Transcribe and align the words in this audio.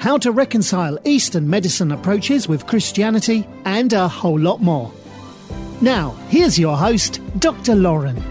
how 0.00 0.16
to 0.16 0.32
reconcile 0.32 0.98
Eastern 1.04 1.48
medicine 1.48 1.92
approaches 1.92 2.48
with 2.48 2.66
Christianity, 2.66 3.46
and 3.66 3.92
a 3.92 4.08
whole 4.08 4.38
lot 4.38 4.60
more. 4.60 4.90
Now, 5.82 6.16
here's 6.28 6.58
your 6.58 6.76
host, 6.76 7.20
Dr. 7.38 7.74
Lauren. 7.74 8.22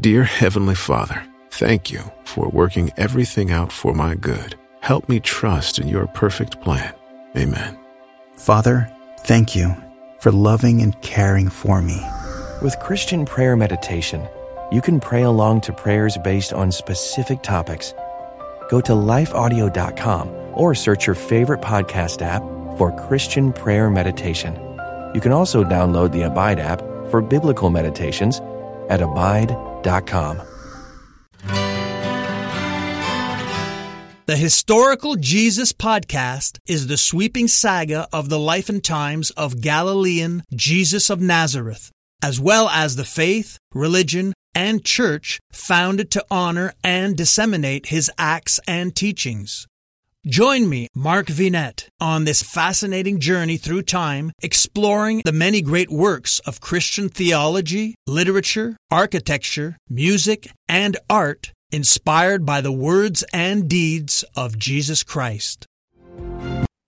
Dear 0.00 0.22
Heavenly 0.22 0.76
Father, 0.76 1.24
thank 1.50 1.90
you 1.90 2.00
for 2.24 2.48
working 2.48 2.92
everything 2.96 3.50
out 3.50 3.72
for 3.72 3.92
my 3.92 4.14
good. 4.14 4.54
Help 4.80 5.08
me 5.08 5.18
trust 5.18 5.80
in 5.80 5.88
your 5.88 6.06
perfect 6.08 6.60
plan. 6.60 6.94
Amen. 7.36 7.76
Father, 8.36 8.88
thank 9.20 9.56
you 9.56 9.74
for 10.20 10.30
loving 10.30 10.80
and 10.80 11.00
caring 11.02 11.48
for 11.48 11.82
me. 11.82 12.00
With 12.62 12.78
Christian 12.78 13.24
prayer 13.24 13.56
meditation, 13.56 14.28
you 14.70 14.80
can 14.80 15.00
pray 15.00 15.22
along 15.22 15.62
to 15.62 15.72
prayers 15.72 16.16
based 16.22 16.52
on 16.52 16.70
specific 16.70 17.42
topics. 17.42 17.94
Go 18.68 18.80
to 18.80 18.92
lifeaudio.com 18.92 20.41
or 20.54 20.74
search 20.74 21.06
your 21.06 21.14
favorite 21.14 21.60
podcast 21.60 22.22
app 22.22 22.42
for 22.78 22.90
Christian 23.08 23.52
prayer 23.52 23.90
meditation. 23.90 24.54
You 25.14 25.20
can 25.20 25.32
also 25.32 25.62
download 25.62 26.12
the 26.12 26.22
Abide 26.22 26.58
app 26.58 26.80
for 27.10 27.20
biblical 27.20 27.70
meditations 27.70 28.40
at 28.88 29.02
abide.com. 29.02 30.42
The 34.26 34.36
Historical 34.36 35.16
Jesus 35.16 35.72
Podcast 35.72 36.58
is 36.66 36.86
the 36.86 36.96
sweeping 36.96 37.48
saga 37.48 38.06
of 38.12 38.28
the 38.28 38.38
life 38.38 38.68
and 38.68 38.82
times 38.82 39.30
of 39.32 39.60
Galilean 39.60 40.44
Jesus 40.54 41.10
of 41.10 41.20
Nazareth, 41.20 41.90
as 42.22 42.40
well 42.40 42.68
as 42.68 42.96
the 42.96 43.04
faith, 43.04 43.58
religion, 43.74 44.32
and 44.54 44.84
church 44.84 45.40
founded 45.52 46.10
to 46.12 46.24
honor 46.30 46.72
and 46.84 47.16
disseminate 47.16 47.86
his 47.86 48.10
acts 48.16 48.60
and 48.66 48.94
teachings. 48.94 49.66
Join 50.24 50.68
me, 50.68 50.86
Mark 50.94 51.26
Vinette, 51.26 51.88
on 52.00 52.22
this 52.22 52.44
fascinating 52.44 53.18
journey 53.18 53.56
through 53.56 53.82
time, 53.82 54.30
exploring 54.40 55.22
the 55.24 55.32
many 55.32 55.60
great 55.60 55.90
works 55.90 56.38
of 56.46 56.60
Christian 56.60 57.08
theology, 57.08 57.96
literature, 58.06 58.76
architecture, 58.88 59.76
music, 59.90 60.48
and 60.68 60.96
art 61.10 61.52
inspired 61.72 62.46
by 62.46 62.60
the 62.60 62.70
words 62.70 63.24
and 63.32 63.68
deeds 63.68 64.24
of 64.36 64.56
Jesus 64.56 65.02
Christ. 65.02 65.66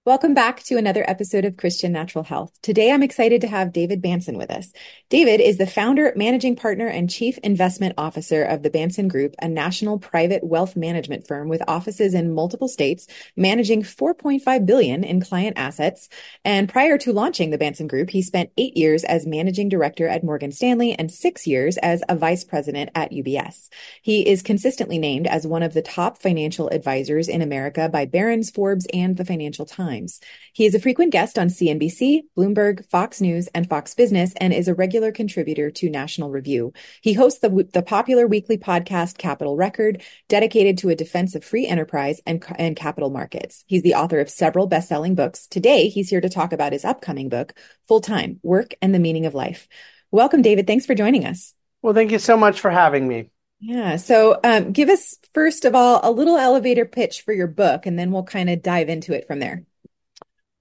Welcome 0.07 0.35
back 0.35 0.63
to 0.65 0.77
another 0.77 1.03
episode 1.09 1.47
of 1.47 1.57
Christian 1.57 1.91
Natural 1.91 2.25
Health. 2.25 2.53
Today, 2.61 2.93
I'm 2.93 3.03
excited 3.03 3.41
to 3.41 3.47
have 3.47 3.73
David 3.73 4.03
Bahnsen 4.03 4.37
with 4.37 4.51
us. 4.51 4.71
David 5.09 5.41
is 5.41 5.57
the 5.57 5.67
founder, 5.67 6.13
managing 6.15 6.57
partner, 6.57 6.87
and 6.87 7.09
chief 7.09 7.39
investment 7.39 7.95
officer 7.97 8.45
of 8.45 8.63
the 8.63 8.69
Bahnsen 8.69 9.09
Group, 9.09 9.35
a 9.41 9.49
national 9.49 9.99
private 9.99 10.45
wealth 10.45 10.77
management 10.77 11.27
firm 11.27 11.49
with 11.49 11.63
offices 11.67 12.13
in 12.13 12.35
multiple 12.35 12.69
states, 12.69 13.07
managing 13.35 13.83
4.5 13.83 14.67
billion 14.67 15.05
in 15.05 15.23
client 15.23 15.57
assets. 15.57 16.11
And 16.45 16.69
prior 16.69 16.99
to 16.99 17.15
launching 17.15 17.49
the 17.49 17.57
Bahnsen 17.57 17.89
Group, 17.89 18.11
he 18.11 18.21
spent 18.21 18.51
eight 18.59 18.77
years 18.77 19.05
as 19.05 19.25
managing 19.25 19.71
director 19.71 20.07
at 20.07 20.23
Morgan 20.23 20.53
Stanley 20.53 20.93
and 20.93 21.11
six 21.11 21.47
years 21.47 21.79
as 21.79 22.03
a 22.11 22.15
vice 22.15 22.45
president 22.45 22.91
at 22.95 23.11
UBS. 23.11 23.71
He 24.03 24.29
is 24.29 24.43
consistently 24.43 24.99
named 24.99 25.27
as 25.27 25.47
one 25.47 25.63
of 25.63 25.73
the 25.73 25.81
top 25.81 26.19
financial 26.19 26.69
advisors 26.69 27.27
in 27.27 27.41
America 27.41 27.89
by 27.89 28.05
Barron's, 28.05 28.51
Forbes, 28.51 28.87
and 28.93 29.17
the 29.17 29.25
Financial 29.25 29.65
Times. 29.65 29.94
Times. 29.95 30.21
He 30.53 30.67
is 30.67 30.75
a 30.75 30.81
frequent 30.81 31.13
guest 31.13 31.39
on 31.39 31.49
CNBC, 31.49 32.23
Bloomberg, 32.37 32.85
Fox 32.87 33.21
News, 33.21 33.49
and 33.55 33.69
Fox 33.69 33.95
Business, 33.95 34.35
and 34.41 34.53
is 34.53 34.69
a 34.69 34.75
regular 34.75 35.13
contributor 35.13 35.71
to 35.71 35.91
National 35.91 36.31
Review. 36.31 36.73
He 37.01 37.13
hosts 37.13 37.41
the, 37.41 37.69
the 37.73 37.83
popular 37.83 38.27
weekly 38.27 38.59
podcast 38.59 39.19
Capital 39.19 39.57
Record, 39.57 40.03
dedicated 40.29 40.79
to 40.79 40.89
a 40.91 40.97
defense 40.97 41.35
of 41.35 41.45
free 41.45 41.67
enterprise 41.67 42.21
and, 42.27 42.45
and 42.57 42.77
capital 42.77 43.11
markets. 43.11 43.65
He's 43.67 43.83
the 43.83 43.95
author 43.95 44.19
of 44.21 44.31
several 44.31 44.67
best-selling 44.67 45.15
books. 45.15 45.47
Today, 45.47 45.89
he's 45.89 46.11
here 46.11 46.21
to 46.21 46.29
talk 46.29 46.53
about 46.53 46.73
his 46.73 46.85
upcoming 46.85 47.29
book, 47.29 47.55
Full 47.89 48.01
Time, 48.01 48.41
Work 48.43 48.75
and 48.83 48.95
the 48.95 48.99
Meaning 48.99 49.27
of 49.27 49.35
Life. 49.35 49.69
Welcome, 50.11 50.43
David. 50.43 50.67
Thanks 50.67 50.87
for 50.87 50.95
joining 50.95 51.25
us. 51.25 51.55
Well, 51.83 51.95
thank 51.95 52.11
you 52.11 52.19
so 52.19 52.37
much 52.37 52.61
for 52.61 52.71
having 52.71 53.07
me. 53.07 53.31
Yeah. 53.61 53.97
So, 53.97 54.39
um, 54.45 54.73
give 54.73 54.91
us, 54.91 55.17
first 55.33 55.65
of 55.65 55.75
all, 55.75 56.01
a 56.03 56.11
little 56.11 56.37
elevator 56.37 56.85
pitch 56.85 57.23
for 57.23 57.33
your 57.33 57.47
book, 57.47 57.87
and 57.87 57.99
then 57.99 58.11
we'll 58.11 58.25
kind 58.25 58.51
of 58.51 58.63
dive 58.63 58.89
into 58.89 59.15
it 59.15 59.27
from 59.27 59.39
there. 59.39 59.65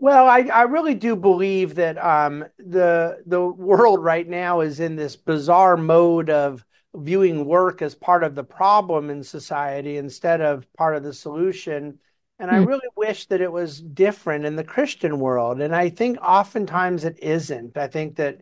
Well, 0.03 0.28
I, 0.28 0.40
I 0.53 0.64
really 0.64 0.96
do 0.96 1.16
believe 1.16 1.75
that 1.75 1.97
um, 1.97 2.44
the 2.58 3.24
the 3.25 3.41
world 3.41 4.03
right 4.03 4.28
now 4.28 4.59
is 4.59 4.81
in 4.81 4.97
this 4.97 5.16
bizarre 5.16 5.78
mode 5.78 6.30
of 6.30 6.66
viewing 6.94 7.46
work 7.46 7.81
as 7.81 7.96
part 7.96 8.25
of 8.25 8.36
the 8.36 8.44
problem 8.44 9.09
in 9.09 9.24
society 9.24 9.96
instead 9.96 10.41
of 10.41 10.68
part 10.74 10.97
of 10.97 11.03
the 11.03 11.14
solution. 11.14 12.00
And. 12.38 12.52
I 12.52 12.59
hmm. 12.59 12.66
really 12.66 12.90
wish 12.97 13.28
that 13.28 13.40
it 13.40 13.50
was 13.50 13.80
different 13.80 14.44
in 14.44 14.58
the 14.58 14.66
Christian 14.66 15.22
world. 15.22 15.62
And 15.62 15.74
I 15.74 15.88
think 15.88 16.18
oftentimes 16.22 17.06
it 17.06 17.20
isn't. 17.24 17.78
I 17.78 17.88
think 17.88 18.18
that 18.18 18.41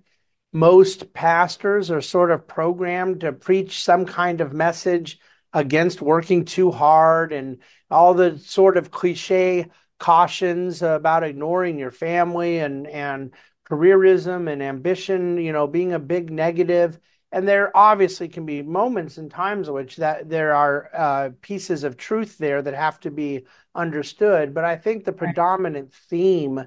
most 0.51 1.13
pastors 1.13 1.91
are 1.91 2.01
sort 2.01 2.31
of 2.31 2.47
programmed 2.47 3.21
to 3.21 3.33
preach 3.33 3.83
some 3.83 4.07
kind 4.07 4.41
of 4.41 4.51
message 4.51 5.19
against 5.53 6.01
working 6.01 6.45
too 6.45 6.71
hard 6.71 7.31
and 7.31 7.59
all 7.91 8.15
the 8.15 8.39
sort 8.39 8.77
of 8.77 8.89
cliche 8.89 9.67
cautions 10.01 10.81
about 10.81 11.23
ignoring 11.23 11.77
your 11.77 11.91
family 11.91 12.57
and 12.57 12.87
and 12.87 13.31
careerism 13.69 14.51
and 14.51 14.61
ambition 14.63 15.37
you 15.37 15.53
know 15.53 15.67
being 15.67 15.93
a 15.93 15.99
big 15.99 16.31
negative. 16.31 16.99
And 17.31 17.47
there 17.47 17.71
obviously 17.77 18.27
can 18.27 18.45
be 18.45 18.63
moments 18.63 19.17
and 19.17 19.31
times 19.31 19.67
in 19.67 19.75
which 19.75 19.97
that 19.97 20.27
there 20.27 20.53
are 20.53 20.89
uh, 20.93 21.29
pieces 21.41 21.85
of 21.85 21.95
truth 21.95 22.37
there 22.39 22.61
that 22.63 22.73
have 22.73 22.99
to 23.01 23.11
be 23.11 23.45
understood. 23.75 24.55
But 24.55 24.65
i 24.65 24.75
think 24.75 25.05
the 25.05 25.13
predominant 25.13 25.93
theme 25.93 26.65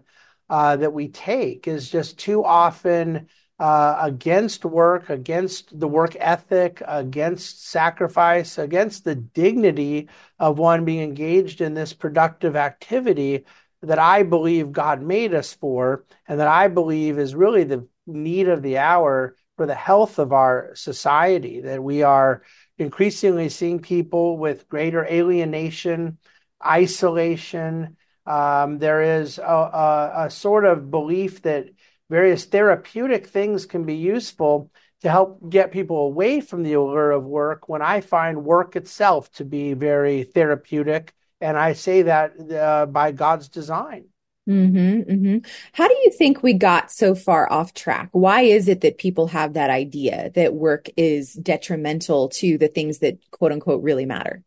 uh, 0.48 0.76
that 0.76 0.92
we 0.92 1.08
take 1.08 1.66
is 1.66 1.90
just 1.90 2.18
too 2.18 2.44
often 2.44 3.26
uh, 3.58 3.96
against 4.00 4.64
work, 4.64 5.10
against 5.10 5.78
the 5.78 5.88
work 5.88 6.16
ethic, 6.18 6.82
against 6.86 7.68
sacrifice, 7.68 8.58
against 8.58 9.04
the 9.04 9.14
dignity 9.14 10.08
of 10.38 10.58
one 10.58 10.84
being 10.84 11.02
engaged 11.02 11.60
in 11.60 11.74
this 11.74 11.92
productive 11.92 12.56
activity 12.56 13.44
that 13.82 13.98
I 13.98 14.22
believe 14.22 14.72
God 14.72 15.02
made 15.02 15.34
us 15.34 15.52
for, 15.52 16.04
and 16.26 16.40
that 16.40 16.48
I 16.48 16.68
believe 16.68 17.18
is 17.18 17.34
really 17.34 17.64
the 17.64 17.86
need 18.06 18.48
of 18.48 18.62
the 18.62 18.78
hour 18.78 19.36
for 19.56 19.66
the 19.66 19.74
health 19.74 20.18
of 20.18 20.32
our 20.32 20.70
society. 20.74 21.60
That 21.60 21.82
we 21.82 22.02
are 22.02 22.42
increasingly 22.78 23.50
seeing 23.50 23.78
people 23.78 24.36
with 24.36 24.68
greater 24.68 25.04
alienation, 25.04 26.18
isolation. 26.64 27.96
Um, 28.26 28.78
there 28.78 29.20
is 29.20 29.38
a, 29.38 29.42
a, 29.42 30.12
a 30.26 30.30
sort 30.30 30.64
of 30.64 30.90
belief 30.90 31.42
that 31.42 31.68
various 32.10 32.44
therapeutic 32.44 33.26
things 33.26 33.66
can 33.66 33.84
be 33.84 33.96
useful 33.96 34.70
to 35.02 35.10
help 35.10 35.50
get 35.50 35.72
people 35.72 36.06
away 36.06 36.40
from 36.40 36.62
the 36.62 36.72
allure 36.72 37.10
of 37.10 37.24
work 37.24 37.68
when 37.68 37.82
I 37.82 38.00
find 38.00 38.44
work 38.44 38.76
itself 38.76 39.30
to 39.32 39.44
be 39.44 39.74
very 39.74 40.24
therapeutic. 40.24 41.12
And 41.40 41.58
I 41.58 41.74
say 41.74 42.02
that 42.02 42.32
uh, 42.50 42.86
by 42.86 43.12
God's 43.12 43.48
design. 43.48 44.06
Mm-hmm, 44.48 45.10
mm-hmm. 45.10 45.38
How 45.72 45.88
do 45.88 45.94
you 46.04 46.10
think 46.10 46.42
we 46.42 46.52
got 46.52 46.90
so 46.90 47.14
far 47.14 47.50
off 47.50 47.72
track? 47.72 48.10
Why 48.12 48.42
is 48.42 48.68
it 48.68 48.82
that 48.82 48.98
people 48.98 49.28
have 49.28 49.54
that 49.54 49.70
idea 49.70 50.30
that 50.34 50.54
work 50.54 50.88
is 50.96 51.32
detrimental 51.32 52.28
to 52.30 52.58
the 52.58 52.68
things 52.68 52.98
that 52.98 53.18
quote 53.30 53.52
unquote 53.52 53.82
really 53.82 54.06
matter? 54.06 54.42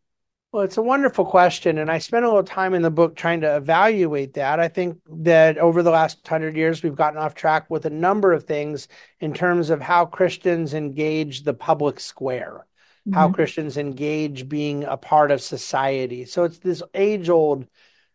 Well, 0.50 0.62
it's 0.62 0.78
a 0.78 0.82
wonderful 0.82 1.26
question. 1.26 1.76
And 1.76 1.90
I 1.90 1.98
spent 1.98 2.24
a 2.24 2.28
little 2.28 2.42
time 2.42 2.72
in 2.72 2.80
the 2.80 2.90
book 2.90 3.14
trying 3.14 3.42
to 3.42 3.56
evaluate 3.56 4.32
that. 4.34 4.58
I 4.58 4.68
think 4.68 4.98
that 5.18 5.58
over 5.58 5.82
the 5.82 5.90
last 5.90 6.26
hundred 6.26 6.56
years, 6.56 6.82
we've 6.82 6.96
gotten 6.96 7.18
off 7.18 7.34
track 7.34 7.68
with 7.68 7.84
a 7.84 7.90
number 7.90 8.32
of 8.32 8.44
things 8.44 8.88
in 9.20 9.34
terms 9.34 9.68
of 9.68 9.82
how 9.82 10.06
Christians 10.06 10.72
engage 10.72 11.42
the 11.42 11.52
public 11.52 12.00
square, 12.00 12.66
mm-hmm. 13.06 13.12
how 13.12 13.30
Christians 13.30 13.76
engage 13.76 14.48
being 14.48 14.84
a 14.84 14.96
part 14.96 15.30
of 15.30 15.42
society. 15.42 16.24
So 16.24 16.44
it's 16.44 16.58
this 16.58 16.82
age 16.94 17.28
old 17.28 17.66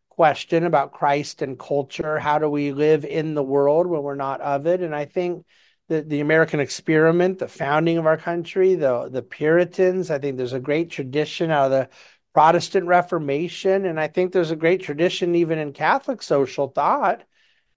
question 0.10 0.66
about 0.66 0.92
Christ 0.92 1.44
and 1.44 1.58
culture. 1.58 2.18
How 2.18 2.40
do 2.40 2.50
we 2.50 2.72
live 2.72 3.06
in 3.06 3.36
the 3.36 3.44
world 3.44 3.86
when 3.86 4.02
we're 4.02 4.16
not 4.16 4.42
of 4.42 4.66
it? 4.66 4.82
And 4.82 4.96
I 4.96 5.06
think 5.06 5.46
that 5.90 6.10
the 6.10 6.22
American 6.22 6.60
experiment, 6.60 7.40
the 7.40 7.48
founding 7.48 7.98
of 7.98 8.06
our 8.06 8.18
country, 8.18 8.76
the 8.76 9.10
the 9.10 9.22
Puritans. 9.22 10.10
I 10.10 10.18
think 10.18 10.38
there's 10.38 10.54
a 10.54 10.60
great 10.60 10.90
tradition 10.90 11.52
out 11.52 11.66
of 11.66 11.72
the 11.72 11.90
Protestant 12.34 12.88
Reformation, 12.88 13.86
and 13.86 14.00
I 14.00 14.08
think 14.08 14.32
there's 14.32 14.52
a 14.52 14.56
great 14.56 14.82
tradition 14.82 15.36
even 15.36 15.60
in 15.60 15.74
Catholic 15.74 16.22
social 16.22 16.68
thought 16.68 17.24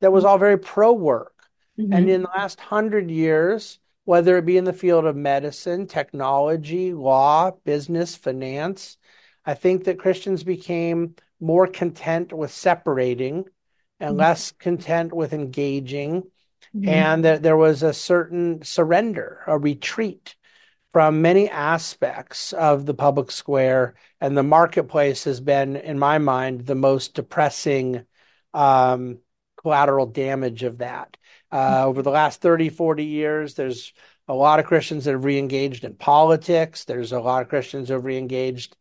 that 0.00 0.12
was 0.12 0.24
all 0.24 0.38
very 0.38 0.58
pro 0.58 0.92
work. 0.92 1.34
Mhm. 1.78 1.92
And 1.92 2.08
in 2.08 2.22
the 2.22 2.28
last 2.28 2.60
hundred 2.60 3.10
years, 3.10 3.78
whether 4.04 4.38
it 4.38 4.46
be 4.46 4.56
in 4.56 4.64
the 4.64 4.72
field 4.72 5.04
of 5.04 5.16
medicine, 5.16 5.86
technology, 5.86 6.92
law, 6.92 7.50
business, 7.64 8.16
finance, 8.16 8.96
I 9.44 9.54
think 9.54 9.84
that 9.84 9.98
Christians 9.98 10.42
became 10.44 11.16
more 11.40 11.66
content 11.66 12.32
with 12.32 12.50
separating 12.50 13.44
and 14.00 14.14
Mhm. 14.14 14.18
less 14.18 14.52
content 14.52 15.12
with 15.12 15.32
engaging. 15.32 16.30
Mhm. 16.74 16.88
And 16.88 17.24
that 17.24 17.42
there 17.42 17.56
was 17.56 17.82
a 17.82 17.92
certain 17.92 18.62
surrender, 18.62 19.42
a 19.46 19.58
retreat 19.58 20.36
from 20.96 21.20
many 21.20 21.46
aspects 21.50 22.54
of 22.54 22.86
the 22.86 22.94
public 22.94 23.30
square. 23.30 23.96
And 24.18 24.34
the 24.34 24.42
marketplace 24.42 25.24
has 25.24 25.40
been, 25.40 25.76
in 25.76 25.98
my 25.98 26.16
mind, 26.16 26.62
the 26.62 26.74
most 26.74 27.12
depressing 27.12 28.06
um, 28.54 29.18
collateral 29.60 30.06
damage 30.06 30.62
of 30.62 30.78
that. 30.78 31.18
Uh, 31.52 31.84
over 31.84 32.00
the 32.00 32.10
last 32.10 32.40
30, 32.40 32.70
40 32.70 33.04
years, 33.04 33.52
there's 33.52 33.92
a 34.26 34.32
lot 34.32 34.58
of 34.58 34.64
Christians 34.64 35.04
that 35.04 35.12
have 35.12 35.20
reengaged 35.20 35.84
in 35.84 35.96
politics. 35.96 36.84
There's 36.84 37.12
a 37.12 37.20
lot 37.20 37.42
of 37.42 37.50
Christians 37.50 37.88
that 37.88 37.94
have 37.96 38.04
reengaged 38.04 38.72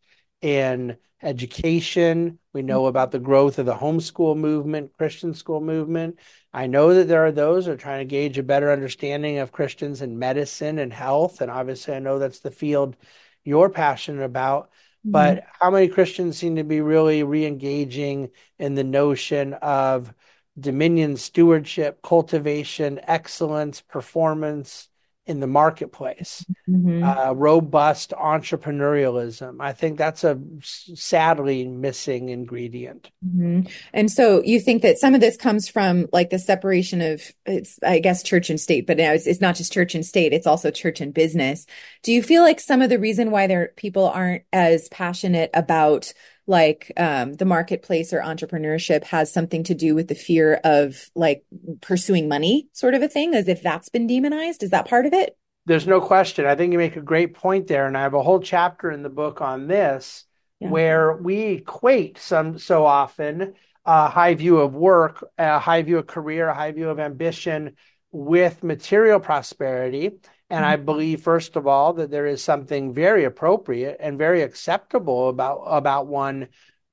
in 0.41 0.97
education. 1.21 2.39
We 2.53 2.61
know 2.61 2.85
about 2.85 3.11
the 3.11 3.19
growth 3.19 3.59
of 3.59 3.65
the 3.65 3.75
homeschool 3.75 4.37
movement, 4.37 4.93
Christian 4.97 5.33
school 5.33 5.61
movement. 5.61 6.19
I 6.53 6.67
know 6.67 6.93
that 6.93 7.07
there 7.07 7.25
are 7.25 7.31
those 7.31 7.65
that 7.65 7.73
are 7.73 7.77
trying 7.77 7.99
to 7.99 8.05
gauge 8.09 8.37
a 8.37 8.43
better 8.43 8.71
understanding 8.71 9.39
of 9.39 9.51
Christians 9.51 10.01
in 10.01 10.19
medicine 10.19 10.79
and 10.79 10.93
health. 10.93 11.41
And 11.41 11.49
obviously, 11.49 11.95
I 11.95 11.99
know 11.99 12.19
that's 12.19 12.39
the 12.39 12.51
field 12.51 12.95
you're 13.43 13.69
passionate 13.69 14.23
about. 14.23 14.65
Mm-hmm. 14.65 15.11
But 15.11 15.43
how 15.59 15.71
many 15.71 15.87
Christians 15.87 16.37
seem 16.37 16.55
to 16.57 16.63
be 16.63 16.81
really 16.81 17.23
re 17.23 17.45
engaging 17.45 18.29
in 18.59 18.75
the 18.75 18.83
notion 18.83 19.53
of 19.53 20.13
dominion, 20.59 21.17
stewardship, 21.17 22.01
cultivation, 22.01 22.99
excellence, 23.03 23.81
performance 23.81 24.89
in 25.27 25.39
the 25.39 25.47
marketplace? 25.47 26.45
Mhm. 26.69 27.03
uh, 27.03 27.33
robust 27.35 28.11
entrepreneurialism. 28.11 29.57
I 29.59 29.73
think 29.73 29.97
that's 29.97 30.23
a 30.23 30.39
sadly 30.61 31.67
missing 31.67 32.29
ingredient. 32.29 33.09
Mhm. 33.25 33.69
And 33.93 34.11
so 34.11 34.41
you 34.43 34.59
think 34.59 34.81
that 34.81 34.97
some 34.97 35.15
of 35.15 35.21
this 35.21 35.37
comes 35.37 35.67
from 35.67 36.07
like 36.11 36.29
the 36.29 36.39
separation 36.39 37.01
of 37.01 37.21
it's 37.45 37.79
I 37.83 37.99
guess 37.99 38.23
church 38.23 38.49
and 38.49 38.59
state, 38.59 38.87
but 38.87 38.97
now 38.97 39.13
it's, 39.13 39.27
it's 39.27 39.41
not 39.41 39.55
just 39.55 39.73
church 39.73 39.95
and 39.95 40.05
state, 40.05 40.33
it's 40.33 40.47
also 40.47 40.71
church 40.71 41.01
and 41.01 41.13
business. 41.13 41.65
Do 42.03 42.11
you 42.11 42.21
feel 42.23 42.43
like 42.43 42.59
some 42.59 42.81
of 42.81 42.89
the 42.89 42.99
reason 42.99 43.31
why 43.31 43.47
there 43.47 43.73
people 43.75 44.07
aren't 44.07 44.43
as 44.53 44.89
passionate 44.89 45.49
about 45.53 46.13
like 46.47 46.91
um, 46.97 47.33
the 47.33 47.45
marketplace 47.45 48.13
or 48.13 48.19
entrepreneurship 48.19 49.03
has 49.05 49.31
something 49.31 49.63
to 49.63 49.73
do 49.73 49.95
with 49.95 50.07
the 50.07 50.15
fear 50.15 50.59
of 50.63 51.09
like 51.15 51.43
pursuing 51.81 52.27
money, 52.27 52.67
sort 52.73 52.93
of 52.93 53.01
a 53.01 53.07
thing, 53.07 53.33
as 53.33 53.47
if 53.47 53.61
that's 53.61 53.89
been 53.89 54.07
demonized? 54.07 54.63
Is 54.63 54.69
that 54.71 54.87
part 54.87 55.05
of 55.05 55.13
it? 55.13 55.35
There's 55.65 55.87
no 55.87 55.99
question. 55.99 56.45
I 56.45 56.55
think 56.55 56.71
you 56.71 56.77
make 56.77 56.95
a 56.95 57.01
great 57.01 57.33
point 57.33 57.67
there, 57.67 57.87
and 57.87 57.97
I 57.97 58.01
have 58.01 58.13
a 58.13 58.21
whole 58.21 58.39
chapter 58.39 58.91
in 58.91 59.01
the 59.01 59.09
book 59.09 59.41
on 59.41 59.67
this, 59.67 60.25
Yeah. 60.59 60.69
where 60.69 61.15
we 61.15 61.41
equate 61.43 62.19
some 62.19 62.59
so 62.59 62.85
often 62.85 63.55
a 63.85 64.07
high 64.09 64.35
view 64.35 64.59
of 64.59 64.73
work, 64.73 65.23
a 65.37 65.59
high 65.59 65.81
view 65.83 65.97
of 65.97 66.07
career, 66.07 66.47
a 66.47 66.55
high 66.55 66.71
view 66.71 66.89
of 66.89 66.99
ambition 66.99 67.75
with 68.11 68.63
material 68.63 69.19
prosperity. 69.19 70.11
And 70.49 70.63
I 70.63 70.75
believe, 70.75 71.21
first 71.21 71.55
of 71.55 71.65
all, 71.65 71.93
that 71.93 72.11
there 72.11 72.27
is 72.27 72.43
something 72.43 72.93
very 72.93 73.23
appropriate 73.23 73.97
and 73.99 74.17
very 74.17 74.41
acceptable 74.41 75.29
about 75.29 75.61
about 75.63 76.07
one 76.07 76.49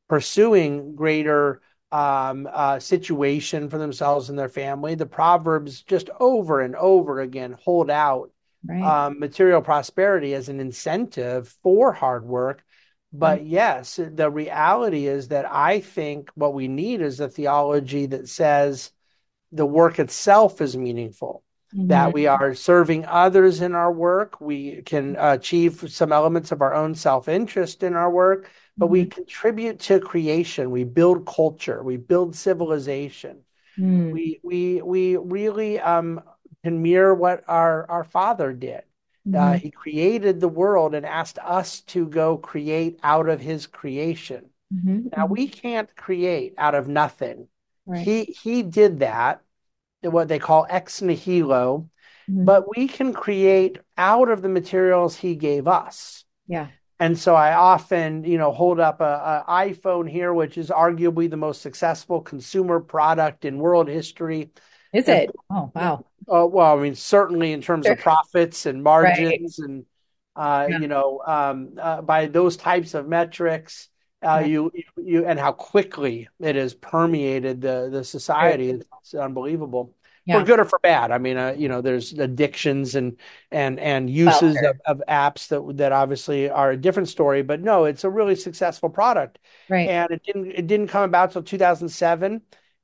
pursuing 0.09 0.95
greater 0.95 1.61
um, 1.91 2.49
uh, 2.51 2.79
situation 2.79 3.69
for 3.69 3.79
themselves 3.79 4.31
and 4.31 4.39
their 4.39 4.49
family. 4.49 4.95
The 4.95 5.07
Proverbs 5.07 5.83
just 5.83 6.09
over 6.19 6.61
and 6.61 6.75
over 6.77 7.21
again 7.21 7.57
hold 7.61 7.91
out 7.91 8.31
Right. 8.65 9.07
um, 9.07 9.19
material 9.19 9.61
prosperity 9.61 10.35
as 10.35 10.49
an 10.49 10.61
incentive 10.61 11.49
for 11.63 11.93
hard 11.93 12.25
work. 12.25 12.63
But 13.13 13.45
yes, 13.45 14.01
the 14.03 14.31
reality 14.31 15.07
is 15.07 15.29
that 15.29 15.45
I 15.51 15.81
think 15.81 16.31
what 16.35 16.55
we 16.55 16.69
need 16.69 17.03
is 17.03 17.21
a 17.21 17.29
theology 17.29 18.07
that 18.07 18.29
says 18.29 18.91
the 19.51 19.67
work 19.67 19.99
itself 19.99 20.61
is 20.63 20.77
meaningful, 20.77 21.43
that 21.89 22.13
we 22.13 22.27
are 22.27 22.55
serving 22.55 23.05
others 23.07 23.61
in 23.61 23.75
our 23.75 23.93
work. 23.93 24.41
We 24.41 24.83
can 24.83 25.17
achieve 25.19 25.85
some 25.93 26.13
elements 26.13 26.53
of 26.53 26.63
our 26.63 26.75
own 26.75 26.95
self 26.95 27.29
interest 27.29 27.83
in 27.83 27.95
our 27.95 28.11
work, 28.11 28.51
but 28.79 28.89
we 28.89 29.07
contribute 29.07 29.81
to 29.81 30.01
creation. 30.01 30.71
We 30.71 30.85
build 30.85 31.27
culture, 31.27 31.83
we 31.83 31.97
build 31.97 32.37
civilization. 32.37 33.45
Mm. 33.79 34.13
We, 34.13 34.41
we, 34.43 34.83
we 34.83 35.17
really 35.17 35.81
um, 35.81 36.23
can 36.65 36.83
mirror 36.83 37.15
what 37.15 37.45
our, 37.49 37.89
our 37.91 38.05
Father 38.05 38.53
did. 38.53 38.83
Uh, 39.35 39.55
Mhm. 39.55 39.61
he 39.61 39.71
created 39.71 40.41
the 40.41 40.49
world 40.49 40.95
and 40.95 41.07
asked 41.07 41.39
us 41.39 41.81
to 41.83 42.07
go 42.07 42.37
create 42.37 42.99
out 43.03 43.29
of 43.29 43.41
his 43.41 43.67
creation. 43.67 44.51
Mhm. 44.75 45.17
Now 45.17 45.27
we 45.27 45.49
can't 45.49 45.95
create 45.97 46.55
out 46.59 46.75
of 46.75 46.89
nothing. 46.89 47.49
Right. 47.87 48.05
He 48.05 48.25
he 48.25 48.63
did 48.63 49.01
that, 49.01 49.43
what 50.03 50.29
they 50.29 50.39
call 50.39 50.67
ex 50.69 51.01
nihilo, 51.03 51.89
Mhm. 52.29 52.45
but 52.45 52.77
we 52.77 52.89
can 52.89 53.13
create 53.13 53.79
out 53.97 54.29
of 54.31 54.43
the 54.43 54.49
materials 54.49 55.17
he 55.17 55.35
gave 55.37 55.67
us. 55.69 56.25
Yeah. 56.47 56.69
And 57.01 57.19
so 57.19 57.35
I 57.35 57.55
often, 57.55 58.23
you 58.25 58.39
know, 58.39 58.53
hold 58.53 58.79
up 58.79 59.01
a, 59.01 59.45
a 59.49 59.53
iPhone 59.53 60.09
here, 60.09 60.33
which 60.33 60.57
is 60.57 60.71
arguably 60.71 61.29
the 61.29 61.37
most 61.37 61.61
successful 61.61 62.21
consumer 62.21 62.79
product 62.79 63.45
in 63.45 63.59
world 63.59 63.89
history. 63.89 64.51
Is 64.93 65.09
And- 65.09 65.23
it? 65.25 65.31
Oh, 65.51 65.73
wow. 65.75 66.05
Uh, 66.33 66.47
well, 66.47 66.79
I 66.79 66.81
mean, 66.81 66.95
certainly 66.95 67.53
in 67.53 67.61
terms 67.61 67.87
Sure. 67.87 67.95
of 67.95 67.99
profits 67.99 68.67
and 68.67 68.85
margins 68.85 69.59
and, 69.59 69.85
uh, 70.37 70.67
Yeah. 70.71 70.79
you 70.79 70.87
know, 70.87 71.21
um, 71.27 71.71
uh, 71.81 72.03
by 72.03 72.27
those 72.27 72.57
types 72.57 72.95
of 72.95 73.09
metrics, 73.09 73.89
uh, 74.23 74.43
you, 74.45 74.71
you, 74.97 75.27
and 75.27 75.39
how 75.39 75.53
quickly 75.53 76.29
it 76.41 76.57
has 76.57 76.75
permeated 76.75 77.61
the, 77.61 77.89
the 77.91 78.05
society. 78.05 78.71
It's 78.71 79.15
unbelievable. 79.15 79.95
Yeah. 80.25 80.39
For 80.39 80.45
good 80.47 80.61
or 80.61 80.65
for 80.65 80.79
bad. 80.79 81.11
I 81.11 81.19
mean, 81.19 81.37
uh, 81.37 81.55
you 81.59 81.69
know, 81.69 81.81
there's 81.81 82.13
addictions 82.13 82.95
and, 82.95 83.17
and, 83.51 83.81
and 83.81 84.09
uses 84.09 84.57
sure. 84.57 84.71
of, 84.71 84.81
of 84.87 85.03
apps 85.09 85.49
that, 85.49 85.79
that 85.79 85.91
obviously 85.91 86.49
are 86.49 86.71
a 86.71 86.77
different 86.77 87.09
story, 87.09 87.43
but 87.43 87.61
no, 87.61 87.87
it's 87.87 88.05
a 88.05 88.11
really 88.11 88.37
successful 88.37 88.89
product 88.89 89.41
Right. 89.69 89.89
and 89.89 90.11
it 90.13 90.23
didn't 90.25 90.53
it 90.53 90.67
didn't 90.67 90.89
come 90.89 91.03
about 91.03 91.33
till 91.33 91.43
2007 91.43 92.43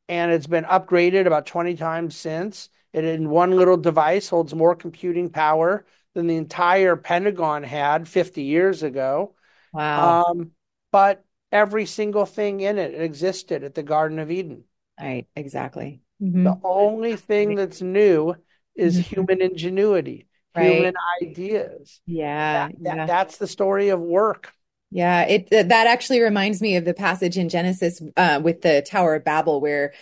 and 0.09 0.33
it's 0.33 0.47
been 0.47 0.65
upgraded 0.65 1.27
about 1.27 1.47
20 1.47 1.77
times 1.77 2.17
since 2.17 2.71
it 2.93 3.05
in 3.05 3.29
one 3.29 3.53
little 3.53 3.77
device 3.77 4.29
holds 4.29 4.55
more 4.55 4.75
computing 4.75 5.29
power 5.31 5.87
than 6.15 6.27
the 6.27 6.37
entire 6.37 6.97
pentagon 6.97 7.63
had 7.63 8.09
50 8.09 8.43
years 8.43 8.83
ago 8.83 9.35
Wow. 9.73 10.25
um, 10.25 10.53
but 10.91 11.25
every 11.53 11.87
single 11.87 12.27
thing 12.27 12.61
in 12.61 12.79
it 12.79 13.01
existed 13.01 13.65
at 13.65 13.75
the 13.75 13.83
garden 13.83 14.19
of 14.19 14.31
eden 14.31 14.65
Right. 15.01 15.27
Exactly. 15.37 16.01
the 16.21 16.27
Mhm. 16.55 16.61
only 16.65 17.15
thing 17.17 17.55
that's 17.55 17.81
new 17.81 18.35
is 18.75 18.99
Mhm. 18.99 19.03
human 19.03 19.43
ingenuity 19.43 20.27
Right. 20.57 20.73
human 20.75 20.95
ideas 21.23 22.01
Yeah. 22.07 22.69
that, 22.69 22.83
that- 22.83 22.97
Yeah. 22.97 23.07
that's 23.07 23.39
the 23.39 23.47
story 23.47 23.89
of 23.91 24.01
work 24.01 24.53
Yeah, 24.91 25.25
it 25.25 25.51
that 25.51 25.87
actually 25.87 26.21
reminds 26.23 26.63
me 26.63 26.77
of 26.77 26.87
the 26.87 26.95
passage 26.95 27.37
in 27.37 27.51
Genesis 27.51 28.01
uh, 28.17 28.41
with 28.43 28.63
the 28.63 28.81
Tower 28.81 29.17
of 29.17 29.23
Babel, 29.25 29.61
where, 29.61 29.93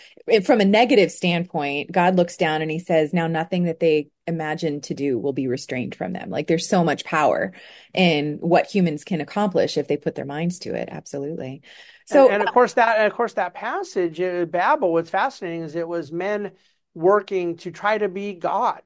from 0.45 0.61
a 0.61 0.65
negative 0.65 1.11
standpoint, 1.11 1.91
God 1.91 2.15
looks 2.15 2.37
down 2.37 2.61
and 2.61 2.71
He 2.71 2.79
says, 2.79 3.11
"Now 3.13 3.27
nothing 3.27 3.63
that 3.65 3.81
they 3.81 4.07
imagine 4.27 4.81
to 4.81 4.93
do 4.93 5.17
will 5.17 5.33
be 5.33 5.47
restrained 5.47 5.95
from 5.95 6.13
them." 6.13 6.29
Like 6.29 6.47
there's 6.47 6.67
so 6.69 6.83
much 6.83 7.05
power 7.05 7.53
in 7.93 8.37
what 8.41 8.67
humans 8.67 9.03
can 9.03 9.21
accomplish 9.21 9.77
if 9.77 9.87
they 9.87 9.97
put 9.97 10.15
their 10.15 10.25
minds 10.25 10.59
to 10.59 10.75
it. 10.75 10.89
Absolutely. 10.91 11.61
So, 12.05 12.25
and, 12.25 12.35
and 12.35 12.43
of 12.43 12.53
course 12.53 12.73
that 12.73 12.97
and 12.97 13.07
of 13.07 13.13
course 13.13 13.33
that 13.33 13.53
passage 13.53 14.19
uh, 14.21 14.45
Babel 14.45 14.93
what's 14.93 15.09
fascinating 15.09 15.61
is 15.63 15.75
it 15.75 15.87
was 15.87 16.11
men 16.11 16.51
working 16.93 17.57
to 17.57 17.71
try 17.71 17.97
to 17.97 18.09
be 18.09 18.33
God 18.33 18.81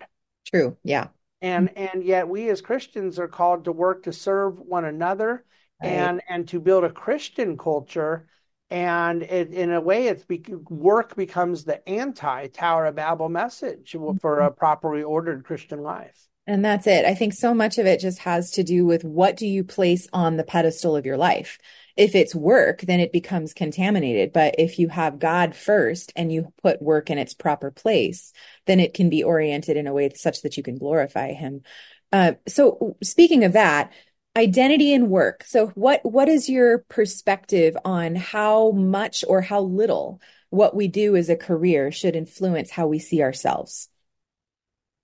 true. 0.47 0.77
Yeah. 0.83 1.07
and 1.41 1.75
and 1.77 2.03
yet 2.03 2.27
we 2.27 2.49
as 2.49 2.61
Christians 2.61 3.19
are 3.19 3.27
called 3.27 3.65
to 3.65 3.71
work 3.71 4.03
to 4.03 4.13
serve 4.13 4.59
one 4.59 4.85
another 4.85 5.45
Right. 5.81 5.89
and 5.89 6.21
and 6.29 6.47
to 6.49 6.59
build 6.59 6.83
a 6.83 6.91
Christian 6.91 7.57
culture 7.57 8.27
and 8.71 9.21
it, 9.23 9.53
in 9.53 9.73
a 9.73 9.81
way 9.81 10.07
it's 10.07 10.23
be, 10.23 10.41
work 10.69 11.15
becomes 11.15 11.65
the 11.65 11.87
anti 11.87 12.47
Tower 12.47 12.85
of 12.87 12.95
Babel 12.95 13.27
message 13.27 13.95
for 14.21 14.39
a 14.39 14.49
properly 14.49 15.03
ordered 15.03 15.43
Christian 15.43 15.83
life 15.83 16.27
And 16.47 16.63
that's 16.63 16.87
it. 16.87 17.05
I 17.05 17.13
think 17.13 17.33
so 17.33 17.53
much 17.53 17.77
of 17.77 17.85
it 17.85 17.99
just 17.99 18.19
has 18.19 18.51
to 18.51 18.63
do 18.63 18.85
with 18.85 19.03
what 19.03 19.35
do 19.35 19.45
you 19.45 19.65
place 19.65 20.07
on 20.13 20.37
the 20.37 20.45
pedestal 20.45 20.95
of 20.95 21.05
your 21.05 21.17
life? 21.17 21.59
If 21.97 22.15
it's 22.15 22.33
work, 22.33 22.81
then 22.81 23.01
it 23.01 23.11
becomes 23.11 23.53
contaminated. 23.53 24.31
But 24.31 24.55
if 24.57 24.79
you 24.79 24.87
have 24.87 25.19
God 25.19 25.53
first 25.53 26.13
and 26.15 26.31
you 26.31 26.53
put 26.63 26.81
work 26.81 27.09
in 27.09 27.17
its 27.17 27.33
proper 27.33 27.69
place, 27.71 28.31
then 28.65 28.79
it 28.79 28.93
can 28.93 29.09
be 29.09 29.23
oriented 29.23 29.75
in 29.75 29.85
a 29.85 29.93
way 29.93 30.09
such 30.15 30.43
that 30.43 30.55
you 30.55 30.63
can 30.63 30.77
glorify 30.77 31.33
Him. 31.33 31.63
Uh, 32.13 32.33
so, 32.47 32.97
speaking 33.03 33.43
of 33.43 33.53
that, 33.53 33.91
identity 34.35 34.93
and 34.93 35.09
work. 35.09 35.43
So 35.43 35.67
what 35.69 36.01
what 36.03 36.29
is 36.29 36.49
your 36.49 36.79
perspective 36.79 37.75
on 37.83 38.15
how 38.15 38.71
much 38.71 39.23
or 39.27 39.41
how 39.41 39.61
little 39.61 40.21
what 40.49 40.75
we 40.75 40.87
do 40.87 41.15
as 41.15 41.29
a 41.29 41.35
career 41.35 41.91
should 41.91 42.15
influence 42.15 42.71
how 42.71 42.87
we 42.87 42.99
see 42.99 43.21
ourselves? 43.21 43.89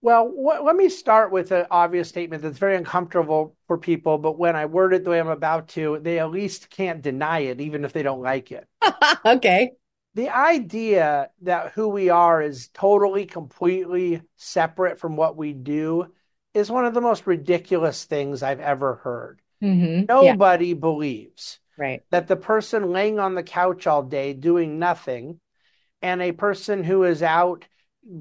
Well, 0.01 0.29
wh- 0.29 0.63
let 0.63 0.75
me 0.75 0.89
start 0.89 1.31
with 1.31 1.51
an 1.51 1.65
obvious 1.71 2.07
statement 2.07 2.43
that's 2.43 2.59
very 2.59 2.75
uncomfortable 2.75 3.55
for 3.65 3.77
people, 3.77 4.17
but 4.17 4.37
when 4.37 4.55
I 4.55 4.65
word 4.65 4.93
it 4.93 5.03
the 5.03 5.09
way 5.09 5.19
I'm 5.19 5.27
about 5.27 5.69
to, 5.69 5.99
they 6.01 6.19
at 6.19 6.31
least 6.31 6.69
can't 6.69 7.01
deny 7.01 7.39
it, 7.39 7.59
even 7.59 7.83
if 7.83 7.93
they 7.93 8.03
don't 8.03 8.21
like 8.21 8.51
it. 8.51 8.67
okay. 9.25 9.71
The 10.13 10.29
idea 10.29 11.29
that 11.41 11.71
who 11.73 11.89
we 11.89 12.09
are 12.09 12.41
is 12.41 12.69
totally, 12.69 13.25
completely 13.25 14.21
separate 14.35 14.99
from 14.99 15.15
what 15.15 15.35
we 15.35 15.53
do 15.53 16.07
is 16.57 16.71
one 16.71 16.85
of 16.85 16.93
the 16.93 17.01
most 17.01 17.27
ridiculous 17.27 18.05
things 18.05 18.41
I've 18.41 18.59
ever 18.59 18.95
heard. 18.95 19.41
Mm-hmm. 19.61 20.05
Nobody 20.07 20.67
yeah. 20.69 20.73
believes 20.73 21.59
right. 21.77 22.03
that 22.09 22.27
the 22.27 22.35
person 22.35 22.91
laying 22.91 23.19
on 23.19 23.35
the 23.35 23.43
couch 23.43 23.87
all 23.87 24.03
day 24.03 24.33
doing 24.33 24.79
nothing 24.79 25.39
and 26.01 26.21
a 26.21 26.31
person 26.31 26.83
who 26.83 27.03
is 27.03 27.23
out 27.23 27.65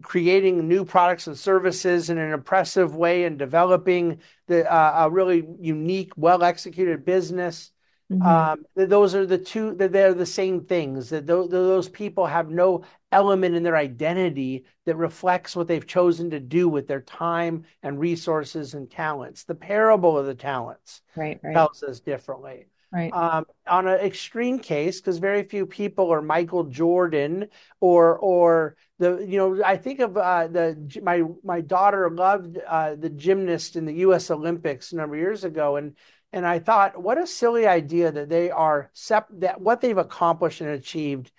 creating 0.03 0.67
new 0.67 0.85
products 0.85 1.27
and 1.27 1.39
services 1.39 2.11
in 2.11 2.19
an 2.19 2.33
impressive 2.33 2.95
way 2.95 3.25
and 3.25 3.39
developing 3.39 4.19
the, 4.49 4.71
uh, 4.71 5.07
a 5.07 5.11
really 5.11 5.47
unique, 5.61 6.13
well 6.17 6.43
executed 6.43 7.05
business. 7.05 7.71
Mm-hmm. 8.13 8.27
Um, 8.27 8.65
those 8.75 9.15
are 9.15 9.27
the 9.27 9.39
two, 9.39 9.75
they're 9.75 10.15
the 10.15 10.27
same 10.27 10.65
things. 10.65 11.11
That 11.11 11.27
those, 11.27 11.51
those 11.51 11.89
people 11.89 12.27
have 12.27 12.51
no 12.51 12.85
element 13.17 13.55
in 13.55 13.63
their 13.63 13.77
identity 13.77 14.67
that 14.85 14.97
reflects 14.97 15.57
what 15.57 15.67
they've 15.67 15.87
chosen 15.87 16.29
to 16.29 16.39
do 16.39 16.69
with 16.69 16.87
their 16.87 17.01
time 17.01 17.65
and 17.83 17.99
resources 17.99 18.75
and 18.75 18.91
talents. 18.91 19.45
The 19.45 19.55
parable 19.55 20.19
of 20.19 20.27
the 20.27 20.35
talents 20.35 21.01
right, 21.17 21.41
right. 21.43 21.55
tells 21.55 21.83
us 21.83 22.01
differently. 22.01 22.67
Right. 22.93 23.11
Um, 23.13 23.47
on 23.67 23.89
an 23.89 24.01
extreme 24.01 24.59
case, 24.59 25.01
because 25.01 25.17
very 25.17 25.45
few 25.45 25.65
people 25.65 26.13
are 26.13 26.21
Michael 26.21 26.65
Jordan 26.65 27.49
or 27.81 28.19
or 28.19 28.77
the 28.99 29.25
you 29.27 29.39
know 29.39 29.63
I 29.65 29.77
think 29.77 30.01
of 30.01 30.17
uh, 30.17 30.47
the 30.47 31.01
my 31.03 31.23
my 31.43 31.63
daughter 31.63 32.09
loved 32.11 32.59
uh, 32.59 32.95
the 32.95 33.11
gymnast 33.11 33.77
in 33.77 33.87
the 33.87 33.95
U.S. 33.95 34.31
Olympics 34.31 34.93
a 34.93 34.97
number 34.97 35.17
of 35.17 35.21
years 35.21 35.43
ago, 35.43 35.77
and 35.77 35.97
and 36.33 36.47
I 36.47 36.59
thought 36.59 37.03
what 37.03 37.19
a 37.19 37.27
silly 37.27 37.67
idea 37.67 38.13
that 38.13 38.29
they 38.29 38.51
are 38.51 38.91
sep- 38.93 39.41
that 39.41 39.61
what 39.61 39.81
they've 39.81 39.99
accomplished 39.99 40.61
and 40.61 40.71
achieved 40.71 41.33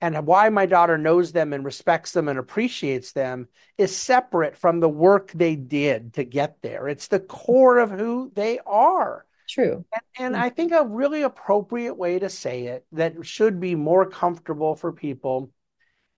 and 0.00 0.26
why 0.26 0.48
my 0.48 0.66
daughter 0.66 0.96
knows 0.96 1.32
them 1.32 1.52
and 1.52 1.64
respects 1.64 2.12
them 2.12 2.28
and 2.28 2.38
appreciates 2.38 3.12
them 3.12 3.48
is 3.76 3.94
separate 3.94 4.56
from 4.56 4.80
the 4.80 4.88
work 4.88 5.30
they 5.32 5.56
did 5.56 6.14
to 6.14 6.24
get 6.24 6.56
there. 6.62 6.88
It's 6.88 7.08
the 7.08 7.20
core 7.20 7.78
of 7.78 7.90
who 7.90 8.32
they 8.34 8.58
are. 8.66 9.26
True. 9.48 9.84
And, 9.92 10.34
and 10.34 10.36
I 10.36 10.48
think 10.48 10.72
a 10.72 10.86
really 10.86 11.22
appropriate 11.22 11.94
way 11.94 12.18
to 12.18 12.28
say 12.28 12.66
it 12.66 12.86
that 12.92 13.26
should 13.26 13.60
be 13.60 13.74
more 13.74 14.08
comfortable 14.08 14.74
for 14.76 14.92
people 14.92 15.50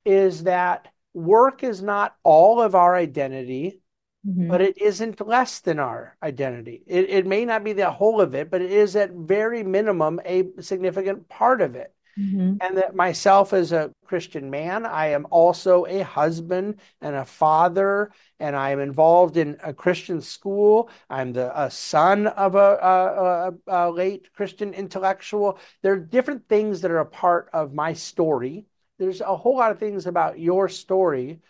is 0.04 0.44
that 0.44 0.88
work 1.14 1.64
is 1.64 1.82
not 1.82 2.14
all 2.22 2.60
of 2.60 2.74
our 2.74 2.94
identity, 2.94 3.80
mm-hmm. 4.26 4.48
but 4.48 4.60
it 4.60 4.80
isn't 4.80 5.26
less 5.26 5.60
than 5.60 5.78
our 5.78 6.16
identity. 6.22 6.82
It, 6.86 7.10
it 7.10 7.26
may 7.26 7.44
not 7.44 7.64
be 7.64 7.72
the 7.72 7.90
whole 7.90 8.20
of 8.20 8.34
it, 8.34 8.50
but 8.50 8.62
it 8.62 8.70
is 8.70 8.94
at 8.96 9.12
very 9.12 9.62
minimum 9.62 10.20
a 10.24 10.44
significant 10.60 11.28
part 11.28 11.62
of 11.62 11.74
it. 11.74 11.92
Mm-hmm. 12.18 12.56
And 12.60 12.76
that 12.76 12.94
myself 12.94 13.52
as 13.52 13.72
a 13.72 13.90
Christian 14.04 14.50
man, 14.50 14.84
I 14.84 15.08
am 15.08 15.26
also 15.30 15.86
a 15.86 16.00
husband 16.00 16.76
and 17.00 17.16
a 17.16 17.24
father, 17.24 18.10
and 18.38 18.54
I 18.54 18.70
am 18.70 18.80
involved 18.80 19.38
in 19.38 19.56
a 19.62 19.72
Christian 19.72 20.20
school. 20.20 20.90
I'm 21.08 21.32
the 21.32 21.58
a 21.58 21.70
son 21.70 22.26
of 22.26 22.54
a, 22.54 22.58
a, 22.58 23.48
a, 23.70 23.88
a 23.88 23.90
late 23.90 24.32
Christian 24.34 24.74
intellectual. 24.74 25.58
There 25.80 25.94
are 25.94 25.98
different 25.98 26.48
things 26.48 26.82
that 26.82 26.90
are 26.90 26.98
a 26.98 27.06
part 27.06 27.48
of 27.52 27.72
my 27.72 27.94
story. 27.94 28.66
There's 28.98 29.22
a 29.22 29.36
whole 29.36 29.56
lot 29.56 29.70
of 29.70 29.78
things 29.78 30.06
about 30.06 30.38
your 30.38 30.68
story, 30.68 31.40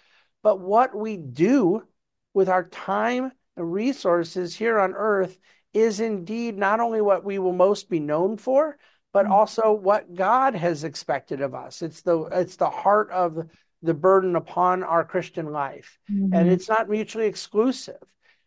but 0.43 0.61
what 0.61 0.95
we 0.95 1.17
do 1.17 1.83
with 2.35 2.49
our 2.49 2.65
time 2.69 3.33
and 3.57 3.73
resources 3.73 4.55
here 4.55 4.79
on 4.79 4.95
earth 4.95 5.39
is 5.75 6.01
indeed 6.01 6.57
not 6.57 6.81
only 6.81 7.01
what 7.01 7.25
we 7.25 7.39
will 7.39 7.53
most 7.53 7.89
be 7.89 8.01
known 8.01 8.37
for, 8.37 8.79
but 9.13 9.25
mm-hmm. 9.25 9.33
also 9.33 9.73
what 9.73 10.15
God 10.15 10.55
has 10.55 10.85
expected 10.85 11.41
of 11.41 11.55
us. 11.55 11.83
It's 11.83 12.03
the 12.03 12.23
it's 12.33 12.57
the 12.57 12.71
heart 12.71 13.11
of 13.11 13.49
the 13.83 13.95
burden 13.95 14.37
upon 14.37 14.83
our 14.83 15.05
Christian 15.05 15.53
life, 15.53 15.99
mm-hmm. 16.11 16.33
and 16.33 16.49
it's 16.49 16.69
not 16.69 16.89
mutually 16.89 17.27
exclusive. 17.27 17.97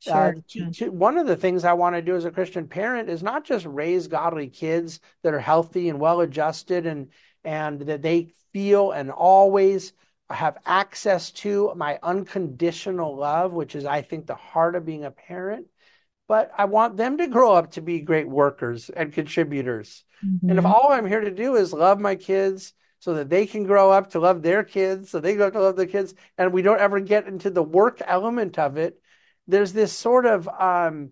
Uh, 0.07 0.11
sure. 0.11 0.15
Uh, 0.15 0.33
to, 0.49 0.71
to, 0.71 0.89
one 0.89 1.17
of 1.17 1.25
the 1.25 1.35
things 1.35 1.63
I 1.63 1.73
want 1.73 1.95
to 1.95 2.01
do 2.01 2.15
as 2.15 2.25
a 2.25 2.31
Christian 2.31 2.67
parent 2.67 3.09
is 3.09 3.23
not 3.23 3.45
just 3.45 3.65
raise 3.65 4.07
godly 4.07 4.49
kids 4.49 4.99
that 5.23 5.33
are 5.33 5.39
healthy 5.39 5.89
and 5.89 5.99
well 5.99 6.21
adjusted 6.21 6.85
and 6.85 7.09
and 7.43 7.81
that 7.81 8.01
they 8.01 8.33
feel 8.53 8.91
and 8.91 9.11
always 9.11 9.93
have 10.29 10.57
access 10.65 11.31
to 11.31 11.71
my 11.75 11.99
unconditional 12.01 13.15
love, 13.15 13.53
which 13.53 13.75
is 13.75 13.85
I 13.85 14.01
think 14.01 14.25
the 14.25 14.35
heart 14.35 14.75
of 14.75 14.85
being 14.85 15.05
a 15.05 15.11
parent. 15.11 15.67
But 16.27 16.51
I 16.57 16.65
want 16.65 16.97
them 16.97 17.17
to 17.19 17.27
grow 17.27 17.53
up 17.53 17.71
to 17.71 17.81
be 17.81 17.99
great 17.99 18.27
workers 18.27 18.89
and 18.89 19.13
contributors 19.13 20.03
Mm-hmm. 20.25 20.49
And 20.49 20.59
if 20.59 20.65
all 20.65 20.91
I'm 20.91 21.05
here 21.05 21.21
to 21.21 21.31
do 21.31 21.55
is 21.55 21.73
love 21.73 21.99
my 21.99 22.15
kids 22.15 22.73
so 22.99 23.15
that 23.15 23.29
they 23.29 23.45
can 23.45 23.65
grow 23.65 23.91
up 23.91 24.11
to 24.11 24.19
love 24.19 24.41
their 24.41 24.63
kids, 24.63 25.09
so 25.09 25.19
they 25.19 25.35
grow 25.35 25.47
up 25.47 25.53
to 25.53 25.61
love 25.61 25.75
their 25.75 25.85
kids, 25.85 26.13
and 26.37 26.53
we 26.53 26.61
don't 26.61 26.79
ever 26.79 26.99
get 26.99 27.27
into 27.27 27.49
the 27.49 27.63
work 27.63 28.01
element 28.05 28.57
of 28.57 28.77
it, 28.77 28.99
there's 29.47 29.73
this 29.73 29.93
sort 29.93 30.25
of 30.25 30.47
um, 30.47 31.11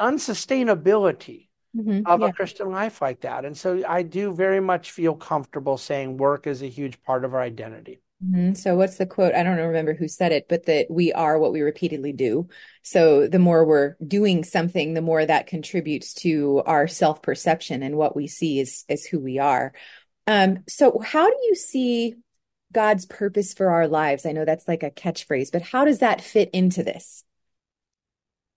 unsustainability 0.00 1.48
mm-hmm. 1.76 2.06
of 2.06 2.20
yeah. 2.20 2.28
a 2.28 2.32
Christian 2.32 2.70
life 2.70 3.02
like 3.02 3.20
that. 3.22 3.44
And 3.44 3.56
so 3.56 3.82
I 3.86 4.02
do 4.02 4.32
very 4.32 4.60
much 4.60 4.92
feel 4.92 5.14
comfortable 5.14 5.76
saying 5.76 6.16
work 6.16 6.46
is 6.46 6.62
a 6.62 6.68
huge 6.68 7.02
part 7.02 7.24
of 7.24 7.34
our 7.34 7.42
identity. 7.42 8.00
Mm-hmm. 8.24 8.54
So 8.54 8.74
what's 8.74 8.96
the 8.96 9.06
quote? 9.06 9.34
I 9.34 9.44
don't 9.44 9.58
remember 9.58 9.94
who 9.94 10.08
said 10.08 10.32
it, 10.32 10.46
but 10.48 10.66
that 10.66 10.86
we 10.90 11.12
are 11.12 11.38
what 11.38 11.52
we 11.52 11.60
repeatedly 11.62 12.12
do. 12.12 12.48
So 12.82 13.28
the 13.28 13.38
more 13.38 13.64
we're 13.64 13.94
doing 14.04 14.42
something, 14.42 14.94
the 14.94 15.02
more 15.02 15.24
that 15.24 15.46
contributes 15.46 16.14
to 16.14 16.62
our 16.66 16.88
self 16.88 17.22
perception 17.22 17.82
and 17.82 17.96
what 17.96 18.16
we 18.16 18.26
see 18.26 18.58
is 18.58 18.84
as 18.88 19.04
who 19.04 19.20
we 19.20 19.38
are. 19.38 19.72
Um, 20.26 20.64
so 20.68 20.98
how 20.98 21.28
do 21.30 21.36
you 21.46 21.54
see 21.54 22.14
God's 22.72 23.06
purpose 23.06 23.54
for 23.54 23.70
our 23.70 23.86
lives? 23.86 24.26
I 24.26 24.32
know 24.32 24.44
that's 24.44 24.66
like 24.66 24.82
a 24.82 24.90
catchphrase, 24.90 25.52
but 25.52 25.62
how 25.62 25.84
does 25.84 26.00
that 26.00 26.20
fit 26.20 26.50
into 26.52 26.82
this? 26.82 27.24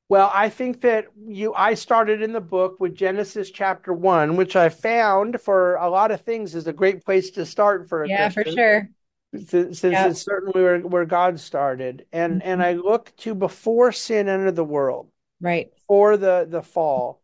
Well, 0.10 0.30
I 0.34 0.50
think 0.50 0.82
that 0.82 1.06
you 1.26 1.54
I 1.54 1.76
started 1.76 2.22
in 2.22 2.34
the 2.34 2.42
book 2.42 2.80
with 2.80 2.96
Genesis 2.96 3.50
chapter 3.50 3.94
1, 3.94 4.36
which 4.36 4.56
I 4.58 4.68
found 4.70 5.40
for 5.40 5.76
a 5.76 5.90
lot 5.90 6.12
of 6.12 6.22
things 6.22 6.54
is 6.56 6.68
a 6.68 6.74
great 6.74 7.06
place 7.06 7.30
to 7.32 7.46
start 7.46 7.88
for 7.88 8.04
a 8.04 8.10
Yeah, 8.10 8.30
Christian. 8.30 8.44
for 8.54 8.60
sure 8.60 8.90
since 9.34 9.84
yep. 9.84 10.12
it's 10.12 10.22
certainly 10.22 10.62
where, 10.62 10.80
where 10.80 11.06
God 11.06 11.40
started. 11.40 12.06
And 12.12 12.42
mm-hmm. 12.42 12.50
and 12.50 12.64
I 12.64 12.74
look 12.74 13.16
to 13.18 13.34
before 13.34 13.92
sin 13.92 14.28
entered 14.28 14.56
the 14.56 14.64
world, 14.64 15.10
right? 15.40 15.72
For 15.88 16.18
the 16.18 16.48
the 16.50 16.62
fall, 16.62 17.22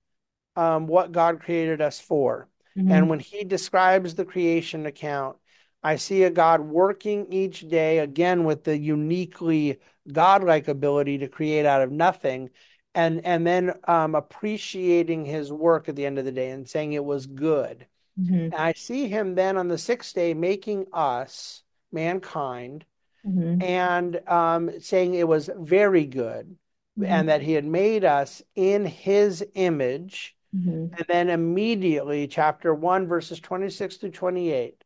um, 0.56 0.88
what 0.88 1.12
God 1.12 1.42
created 1.42 1.82
us 1.82 2.00
for. 2.00 2.48
Mm-hmm. 2.78 2.92
And 2.92 3.10
when 3.10 3.20
He 3.20 3.44
describes 3.44 4.16
the 4.16 4.26
creation 4.26 4.86
account, 4.86 5.38
I 5.84 5.96
see 5.96 6.24
a 6.24 6.30
God 6.30 6.62
working 6.62 7.32
each 7.32 7.68
day 7.68 8.00
again 8.00 8.44
with 8.44 8.64
the 8.64 8.78
uniquely 8.78 9.80
godlike 10.12 10.68
ability 10.68 11.20
to 11.20 11.28
create 11.28 11.66
out 11.66 11.82
of 11.82 11.92
nothing. 11.92 12.50
And, 12.96 13.24
and 13.26 13.46
then 13.46 13.74
um, 13.88 14.16
appreciating 14.16 15.24
his 15.26 15.54
work 15.54 15.88
at 15.88 15.96
the 15.96 16.06
end 16.06 16.18
of 16.18 16.26
the 16.26 16.32
day 16.32 16.50
and 16.50 16.68
saying 16.68 16.94
it 16.94 17.06
was 17.06 17.28
good. 17.28 17.86
Mm-hmm. 18.20 18.34
And 18.34 18.56
I 18.56 18.74
see 18.74 19.08
him 19.08 19.36
then 19.36 19.56
on 19.56 19.68
the 19.68 19.78
sixth 19.78 20.16
day 20.16 20.34
making 20.34 20.88
us 20.92 21.62
mankind 21.98 22.86
mm-hmm. 23.26 23.62
and 23.62 24.22
um, 24.28 24.80
saying 24.80 25.16
it 25.16 25.28
was 25.28 25.50
very 25.58 26.06
good 26.06 26.56
mm-hmm. 26.98 27.06
and 27.12 27.30
that 27.30 27.42
he 27.42 27.54
had 27.54 27.66
made 27.66 28.06
us 28.06 28.42
in 28.56 28.86
his 28.86 29.46
image. 29.56 30.36
Mm-hmm. 30.56 30.96
And 30.96 31.06
then 31.08 31.30
immediately, 31.30 32.28
chapter 32.28 32.74
1, 32.74 33.08
verses 33.08 33.40
26 33.40 33.98
to 33.98 34.10
28, 34.10 34.84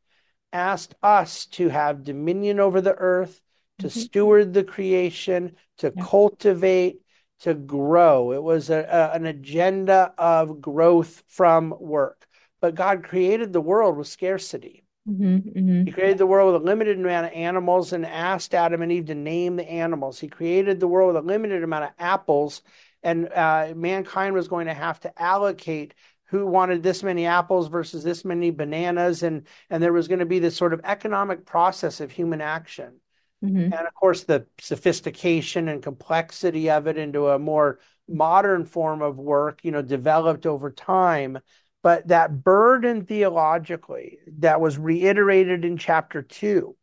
asked 0.53 0.95
us 1.03 1.45
to 1.47 1.69
have 1.69 2.03
dominion 2.03 2.59
over 2.59 2.81
the 2.81 2.95
earth, 2.95 3.41
to 3.79 3.87
mm-hmm. 3.87 3.99
steward 3.99 4.53
the 4.53 4.63
creation, 4.63 5.55
to 5.77 5.93
yeah. 5.95 6.03
cultivate, 6.03 7.01
to 7.41 7.53
grow. 7.53 8.33
It 8.33 8.43
was 8.43 8.69
a, 8.69 8.79
a, 8.79 9.15
an 9.15 9.25
agenda 9.25 10.13
of 10.17 10.61
growth 10.61 11.23
from 11.27 11.73
work. 11.79 12.27
But 12.59 12.75
God 12.75 13.03
created 13.03 13.51
the 13.51 13.61
world 13.61 13.97
with 13.97 14.07
scarcity. 14.07 14.83
Mm-hmm, 15.09 15.35
mm-hmm. 15.57 15.85
He 15.85 15.91
created 15.91 16.19
the 16.19 16.27
world 16.27 16.53
with 16.53 16.61
a 16.61 16.65
limited 16.65 16.99
amount 16.99 17.25
of 17.25 17.33
animals 17.33 17.91
and 17.91 18.05
asked 18.05 18.53
Adam 18.53 18.81
and 18.81 18.91
Eve 18.91 19.07
to 19.07 19.15
name 19.15 19.55
the 19.55 19.69
animals. 19.69 20.19
He 20.19 20.27
created 20.27 20.79
the 20.79 20.87
world 20.87 21.13
with 21.13 21.23
a 21.23 21.27
limited 21.27 21.63
amount 21.63 21.85
of 21.85 21.91
apples, 21.97 22.61
and 23.01 23.31
uh, 23.33 23.73
mankind 23.75 24.35
was 24.35 24.47
going 24.47 24.67
to 24.67 24.73
have 24.73 24.99
to 25.01 25.21
allocate 25.21 25.95
who 26.25 26.45
wanted 26.45 26.81
this 26.81 27.03
many 27.03 27.25
apples 27.25 27.67
versus 27.67 28.03
this 28.03 28.23
many 28.23 28.51
bananas, 28.51 29.23
and 29.23 29.47
and 29.69 29.81
there 29.81 29.91
was 29.91 30.07
going 30.07 30.19
to 30.19 30.25
be 30.25 30.39
this 30.39 30.55
sort 30.55 30.73
of 30.73 30.81
economic 30.83 31.45
process 31.45 31.99
of 31.99 32.11
human 32.11 32.39
action. 32.39 32.99
Mm-hmm. 33.43 33.73
And 33.73 33.73
of 33.73 33.93
course, 33.95 34.23
the 34.23 34.45
sophistication 34.59 35.67
and 35.67 35.81
complexity 35.81 36.69
of 36.69 36.87
it 36.87 36.97
into 36.97 37.27
a 37.27 37.39
more 37.39 37.79
modern 38.07 38.65
form 38.65 39.01
of 39.01 39.17
work, 39.17 39.61
you 39.63 39.71
know, 39.71 39.81
developed 39.81 40.45
over 40.45 40.69
time. 40.69 41.39
But 41.83 42.09
that 42.09 42.43
burden 42.43 43.05
theologically 43.05 44.19
that 44.39 44.61
was 44.61 44.77
reiterated 44.77 45.65
in 45.65 45.77
chapter 45.77 46.21
two 46.21 46.75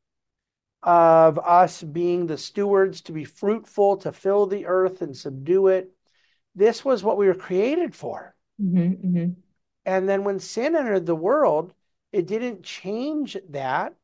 of 0.83 1.39
us 1.39 1.83
being 1.83 2.27
the 2.27 2.39
stewards 2.39 3.01
to 3.03 3.13
be 3.13 3.25
fruitful, 3.25 3.99
to 3.99 4.13
fill 4.13 4.47
the 4.47 4.67
earth 4.67 5.03
and 5.03 5.17
subdue 5.17 5.69
it, 5.69 5.93
this 6.55 6.85
was 6.85 7.03
what 7.03 7.17
we 7.17 7.27
were 7.27 7.35
created 7.35 7.95
for. 7.95 8.35
Mm-hmm, 8.61 9.07
mm-hmm. 9.07 9.31
And 9.85 10.09
then 10.09 10.25
when 10.25 10.39
sin 10.39 10.77
entered 10.77 11.07
the 11.07 11.15
world, 11.15 11.73
it 12.13 12.27
didn't 12.27 12.63
change 12.63 13.37
that. 13.51 13.95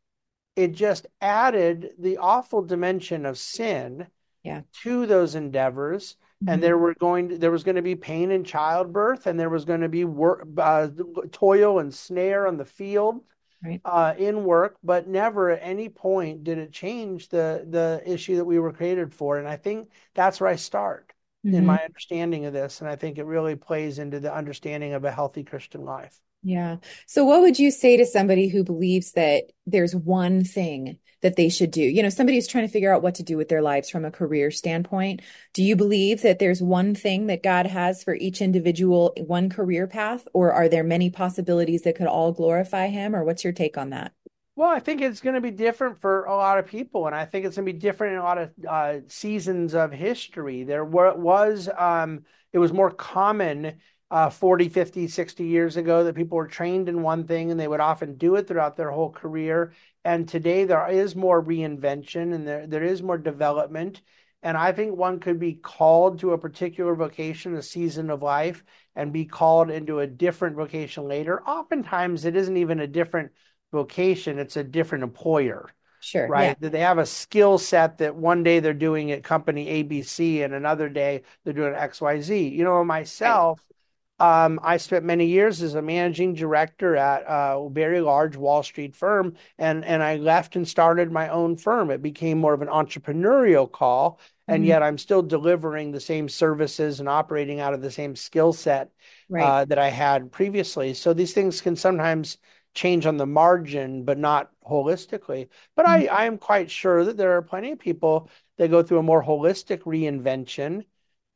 It 0.56 0.72
just 0.72 1.06
added 1.20 1.90
the 1.98 2.18
awful 2.18 2.62
dimension 2.62 3.26
of 3.26 3.38
sin 3.38 4.06
yeah. 4.42 4.62
to 4.82 5.06
those 5.06 5.34
endeavors. 5.34 6.16
Mm-hmm. 6.42 6.52
And 6.52 6.62
there 6.62 6.78
were 6.78 6.94
going 6.94 7.28
to, 7.28 7.38
there 7.38 7.50
was 7.50 7.64
going 7.64 7.76
to 7.76 7.82
be 7.82 7.94
pain 7.94 8.30
in 8.30 8.44
childbirth, 8.44 9.26
and 9.26 9.38
there 9.38 9.50
was 9.50 9.64
going 9.64 9.80
to 9.82 9.88
be 9.88 10.04
work, 10.04 10.46
uh, 10.58 10.88
toil 11.30 11.78
and 11.78 11.94
snare 11.94 12.46
on 12.46 12.56
the 12.56 12.64
field, 12.64 13.20
right. 13.64 13.80
uh, 13.84 14.14
in 14.18 14.44
work. 14.44 14.76
But 14.82 15.08
never 15.08 15.50
at 15.50 15.60
any 15.62 15.88
point 15.88 16.44
did 16.44 16.58
it 16.58 16.72
change 16.72 17.28
the 17.28 17.66
the 17.68 18.02
issue 18.04 18.36
that 18.36 18.44
we 18.44 18.58
were 18.58 18.72
created 18.72 19.14
for. 19.14 19.38
And 19.38 19.48
I 19.48 19.56
think 19.56 19.90
that's 20.14 20.40
where 20.40 20.50
I 20.50 20.56
start 20.56 21.12
mm-hmm. 21.46 21.54
in 21.54 21.66
my 21.66 21.78
understanding 21.78 22.46
of 22.46 22.52
this. 22.52 22.80
And 22.80 22.90
I 22.90 22.96
think 22.96 23.18
it 23.18 23.24
really 23.24 23.56
plays 23.56 23.98
into 23.98 24.20
the 24.20 24.34
understanding 24.34 24.94
of 24.94 25.04
a 25.04 25.12
healthy 25.12 25.44
Christian 25.44 25.84
life. 25.84 26.20
Yeah. 26.46 26.76
So, 27.06 27.24
what 27.24 27.40
would 27.40 27.58
you 27.58 27.70
say 27.70 27.96
to 27.96 28.04
somebody 28.04 28.48
who 28.48 28.64
believes 28.64 29.12
that 29.12 29.44
there's 29.66 29.96
one 29.96 30.44
thing 30.44 30.98
that 31.22 31.36
they 31.36 31.48
should 31.48 31.70
do? 31.70 31.80
You 31.80 32.02
know, 32.02 32.10
somebody 32.10 32.36
who's 32.36 32.46
trying 32.46 32.66
to 32.66 32.72
figure 32.72 32.94
out 32.94 33.02
what 33.02 33.14
to 33.14 33.22
do 33.22 33.38
with 33.38 33.48
their 33.48 33.62
lives 33.62 33.88
from 33.88 34.04
a 34.04 34.10
career 34.10 34.50
standpoint. 34.50 35.22
Do 35.54 35.62
you 35.62 35.74
believe 35.74 36.20
that 36.20 36.40
there's 36.40 36.60
one 36.60 36.94
thing 36.94 37.28
that 37.28 37.42
God 37.42 37.66
has 37.66 38.04
for 38.04 38.14
each 38.14 38.42
individual, 38.42 39.14
one 39.16 39.48
career 39.48 39.86
path, 39.86 40.28
or 40.34 40.52
are 40.52 40.68
there 40.68 40.84
many 40.84 41.08
possibilities 41.08 41.82
that 41.82 41.96
could 41.96 42.08
all 42.08 42.30
glorify 42.32 42.88
Him? 42.88 43.16
Or 43.16 43.24
what's 43.24 43.42
your 43.42 43.54
take 43.54 43.78
on 43.78 43.88
that? 43.90 44.12
Well, 44.54 44.68
I 44.68 44.80
think 44.80 45.00
it's 45.00 45.20
going 45.20 45.34
to 45.34 45.40
be 45.40 45.50
different 45.50 46.02
for 46.02 46.24
a 46.24 46.36
lot 46.36 46.58
of 46.58 46.66
people, 46.66 47.06
and 47.06 47.16
I 47.16 47.24
think 47.24 47.46
it's 47.46 47.56
going 47.56 47.66
to 47.66 47.72
be 47.72 47.78
different 47.78 48.12
in 48.12 48.18
a 48.20 48.22
lot 48.22 48.38
of 48.38 48.50
uh, 48.68 48.94
seasons 49.08 49.74
of 49.74 49.92
history. 49.92 50.62
There 50.62 50.84
were, 50.84 51.14
was, 51.14 51.70
um, 51.76 52.24
it 52.52 52.58
was 52.58 52.72
more 52.72 52.90
common 52.90 53.78
uh, 54.14 54.30
40, 54.30 54.68
50, 54.68 55.08
60 55.08 55.44
years 55.44 55.76
ago 55.76 56.04
that 56.04 56.14
people 56.14 56.36
were 56.36 56.46
trained 56.46 56.88
in 56.88 57.02
one 57.02 57.26
thing 57.26 57.50
and 57.50 57.58
they 57.58 57.66
would 57.66 57.80
often 57.80 58.16
do 58.16 58.36
it 58.36 58.46
throughout 58.46 58.76
their 58.76 58.92
whole 58.92 59.10
career. 59.10 59.72
And 60.04 60.28
today 60.28 60.64
there 60.64 60.88
is 60.88 61.16
more 61.16 61.42
reinvention 61.42 62.32
and 62.32 62.46
there, 62.46 62.64
there 62.64 62.84
is 62.84 63.02
more 63.02 63.18
development. 63.18 64.02
And 64.40 64.56
I 64.56 64.70
think 64.70 64.94
one 64.94 65.18
could 65.18 65.40
be 65.40 65.54
called 65.54 66.20
to 66.20 66.30
a 66.30 66.38
particular 66.38 66.94
vocation, 66.94 67.56
a 67.56 67.62
season 67.62 68.08
of 68.08 68.22
life, 68.22 68.62
and 68.94 69.12
be 69.12 69.24
called 69.24 69.68
into 69.68 69.98
a 69.98 70.06
different 70.06 70.54
vocation 70.54 71.08
later. 71.08 71.42
Oftentimes, 71.42 72.24
it 72.24 72.36
isn't 72.36 72.56
even 72.56 72.78
a 72.78 72.86
different 72.86 73.32
vocation, 73.72 74.38
it's 74.38 74.56
a 74.56 74.62
different 74.62 75.02
employer. 75.02 75.68
Sure. 75.98 76.28
Right. 76.28 76.44
Yeah. 76.44 76.54
That 76.60 76.70
they 76.70 76.80
have 76.80 76.98
a 76.98 77.06
skill 77.06 77.58
set 77.58 77.98
that 77.98 78.14
one 78.14 78.44
day 78.44 78.60
they're 78.60 78.74
doing 78.74 79.10
at 79.10 79.24
company 79.24 79.82
ABC 79.82 80.44
and 80.44 80.54
another 80.54 80.88
day 80.88 81.22
they're 81.42 81.52
doing 81.52 81.74
XYZ. 81.74 82.52
You 82.52 82.62
know, 82.62 82.84
myself, 82.84 83.58
right. 83.58 83.73
Um, 84.20 84.60
I 84.62 84.76
spent 84.76 85.04
many 85.04 85.26
years 85.26 85.60
as 85.60 85.74
a 85.74 85.82
managing 85.82 86.34
director 86.34 86.96
at 86.96 87.24
a 87.26 87.68
very 87.70 88.00
large 88.00 88.36
Wall 88.36 88.62
Street 88.62 88.94
firm 88.94 89.34
and, 89.58 89.84
and 89.84 90.02
I 90.02 90.16
left 90.16 90.54
and 90.54 90.66
started 90.68 91.10
my 91.10 91.28
own 91.28 91.56
firm. 91.56 91.90
It 91.90 92.00
became 92.00 92.38
more 92.38 92.54
of 92.54 92.62
an 92.62 92.68
entrepreneurial 92.68 93.70
call. 93.70 94.20
And 94.46 94.60
mm-hmm. 94.60 94.68
yet 94.68 94.82
I'm 94.82 94.98
still 94.98 95.22
delivering 95.22 95.90
the 95.90 96.00
same 96.00 96.28
services 96.28 97.00
and 97.00 97.08
operating 97.08 97.58
out 97.58 97.74
of 97.74 97.82
the 97.82 97.90
same 97.90 98.14
skill 98.14 98.52
set 98.52 98.90
right. 99.28 99.42
uh, 99.42 99.64
that 99.64 99.78
I 99.78 99.88
had 99.88 100.30
previously. 100.30 100.94
So 100.94 101.12
these 101.12 101.32
things 101.32 101.60
can 101.60 101.74
sometimes 101.74 102.38
change 102.74 103.06
on 103.06 103.16
the 103.16 103.26
margin, 103.26 104.04
but 104.04 104.18
not 104.18 104.50
holistically. 104.68 105.48
But 105.74 105.86
mm-hmm. 105.86 106.14
I, 106.14 106.22
I 106.22 106.24
am 106.26 106.38
quite 106.38 106.70
sure 106.70 107.04
that 107.04 107.16
there 107.16 107.36
are 107.36 107.42
plenty 107.42 107.72
of 107.72 107.78
people 107.78 108.30
that 108.58 108.70
go 108.70 108.82
through 108.82 108.98
a 108.98 109.02
more 109.02 109.24
holistic 109.24 109.80
reinvention. 109.80 110.84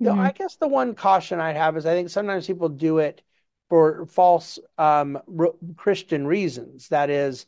Mm-hmm. 0.02 0.20
I 0.20 0.32
guess 0.32 0.56
the 0.56 0.68
one 0.68 0.94
caution 0.94 1.40
I 1.40 1.52
have 1.52 1.76
is 1.76 1.86
I 1.86 1.94
think 1.94 2.10
sometimes 2.10 2.46
people 2.46 2.68
do 2.68 2.98
it 2.98 3.22
for 3.68 4.06
false 4.06 4.58
um, 4.78 5.18
Christian 5.76 6.26
reasons. 6.26 6.88
That 6.88 7.10
is, 7.10 7.46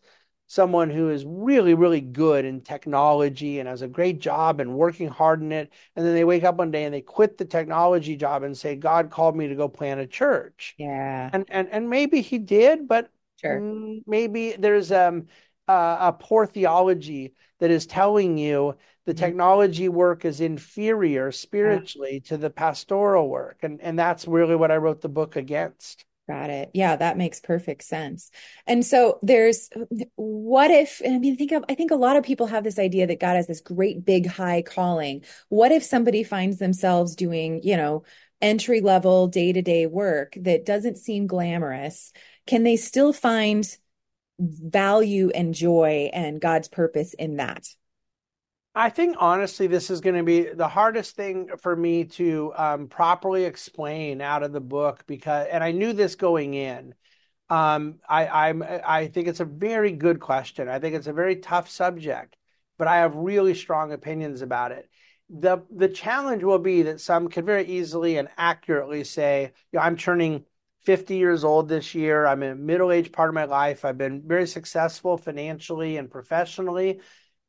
someone 0.50 0.90
who 0.90 1.10
is 1.10 1.24
really, 1.24 1.74
really 1.74 2.00
good 2.00 2.44
in 2.44 2.60
technology 2.60 3.60
and 3.60 3.68
has 3.68 3.82
a 3.82 3.88
great 3.88 4.18
job 4.18 4.58
and 4.58 4.74
working 4.74 5.06
hard 5.06 5.40
in 5.40 5.52
it. 5.52 5.72
And 5.94 6.04
then 6.04 6.12
they 6.12 6.24
wake 6.24 6.42
up 6.42 6.56
one 6.56 6.72
day 6.72 6.82
and 6.82 6.92
they 6.92 7.02
quit 7.02 7.38
the 7.38 7.44
technology 7.44 8.16
job 8.16 8.42
and 8.42 8.58
say, 8.58 8.74
God 8.74 9.10
called 9.10 9.36
me 9.36 9.46
to 9.46 9.54
go 9.54 9.68
plant 9.68 10.00
a 10.00 10.08
church. 10.08 10.74
Yeah. 10.76 11.30
And 11.32 11.44
and 11.50 11.68
and 11.68 11.88
maybe 11.88 12.20
he 12.20 12.38
did, 12.38 12.88
but 12.88 13.10
Sure. 13.40 13.60
Mm, 13.60 14.02
maybe 14.08 14.52
there's 14.58 14.90
um, 14.90 15.28
uh, 15.70 16.09
a 16.09 16.12
poor 16.12 16.46
theology 16.46 17.35
that 17.61 17.70
is 17.70 17.87
telling 17.87 18.37
you 18.37 18.74
the 19.06 19.12
mm-hmm. 19.12 19.24
technology 19.24 19.88
work 19.88 20.24
is 20.24 20.40
inferior 20.40 21.30
spiritually 21.30 22.14
yeah. 22.14 22.28
to 22.28 22.37
the 22.37 22.50
pastoral 22.50 23.28
work. 23.28 23.59
And, 23.62 23.80
and 23.80 23.98
that's 23.98 24.26
really 24.26 24.56
what 24.56 24.72
I 24.72 24.76
wrote 24.78 25.00
the 25.00 25.09
book 25.09 25.37
against. 25.37 26.04
Got 26.28 26.50
it. 26.50 26.70
Yeah, 26.74 26.96
that 26.96 27.16
makes 27.16 27.40
perfect 27.40 27.83
sense. 27.83 28.30
And 28.66 28.85
so 28.85 29.18
there's 29.22 29.68
what 30.14 30.70
if 30.70 31.02
I 31.04 31.18
mean 31.18 31.37
think 31.37 31.50
of 31.50 31.64
I 31.68 31.74
think 31.74 31.90
a 31.90 31.96
lot 31.96 32.16
of 32.16 32.22
people 32.22 32.46
have 32.46 32.62
this 32.62 32.78
idea 32.78 33.09
that 33.09 33.18
God 33.18 33.35
has 33.35 33.48
this 33.48 33.61
great 33.61 34.04
big 34.04 34.26
high 34.26 34.62
calling. 34.62 35.24
What 35.48 35.72
if 35.72 35.83
somebody 35.83 36.22
finds 36.22 36.59
themselves 36.59 37.16
doing, 37.16 37.62
you 37.64 37.76
know, 37.76 38.04
entry 38.40 38.80
level 38.80 39.26
day-to-day 39.26 39.87
work 39.87 40.37
that 40.40 40.64
doesn't 40.64 40.98
seem 40.98 41.26
glamorous 41.26 42.12
can 42.46 42.62
they 42.62 42.76
still 42.76 43.12
find 43.12 43.76
value 44.40 45.31
and 45.35 45.55
joy 45.55 46.11
and 46.12 46.40
God's 46.40 46.68
purpose 46.68 47.14
in 47.14 47.37
that? 47.37 47.66
I 48.74 48.88
think 48.88 49.16
honestly, 49.18 49.66
this 49.66 49.90
is 49.90 50.00
going 50.00 50.16
to 50.16 50.22
be 50.22 50.42
the 50.44 50.68
hardest 50.68 51.16
thing 51.16 51.50
for 51.61 51.74
me 51.74 52.05
to 52.05 52.53
um, 52.57 52.87
properly 52.87 53.44
explain 53.44 54.20
out 54.20 54.42
of 54.42 54.53
the 54.53 54.61
book 54.61 55.05
because, 55.07 55.48
and 55.50 55.62
I 55.62 55.72
knew 55.72 55.92
this 55.92 56.14
going 56.14 56.55
in. 56.55 56.94
Um, 57.48 57.96
I, 58.09 58.48
I'm, 58.48 58.62
I 58.62 59.09
think 59.09 59.26
it's 59.26 59.40
a 59.40 59.44
very 59.44 59.90
good 59.90 60.20
question. 60.20 60.68
I 60.68 60.79
think 60.79 60.94
it's 60.94 61.09
a 61.09 61.12
very 61.12 61.37
tough 61.37 61.68
subject, 61.68 62.37
but 62.79 62.87
I 62.87 62.98
have 62.98 63.16
really 63.16 63.55
strong 63.55 63.92
opinions 63.92 64.40
about 64.40 64.70
it. 64.70 64.88
the 65.29 65.59
The 65.74 65.88
challenge 65.88 66.44
will 66.44 66.61
be 66.61 66.83
that 66.83 67.00
some 67.00 67.29
can 67.29 67.44
very 67.44 67.64
easily 67.64 68.18
and 68.18 68.29
accurately 68.38 69.03
say, 69.03 69.53
you 69.72 69.79
know, 69.79 69.85
"I'm 69.85 69.96
turning 69.96 70.44
50 70.82 71.16
years 71.16 71.44
old 71.44 71.68
this 71.68 71.94
year. 71.94 72.26
I'm 72.26 72.42
in 72.42 72.52
a 72.52 72.56
middle 72.56 72.92
age 72.92 73.12
part 73.12 73.28
of 73.28 73.34
my 73.34 73.44
life. 73.44 73.84
I've 73.84 73.98
been 73.98 74.22
very 74.26 74.46
successful 74.46 75.16
financially 75.16 75.96
and 75.96 76.10
professionally. 76.10 77.00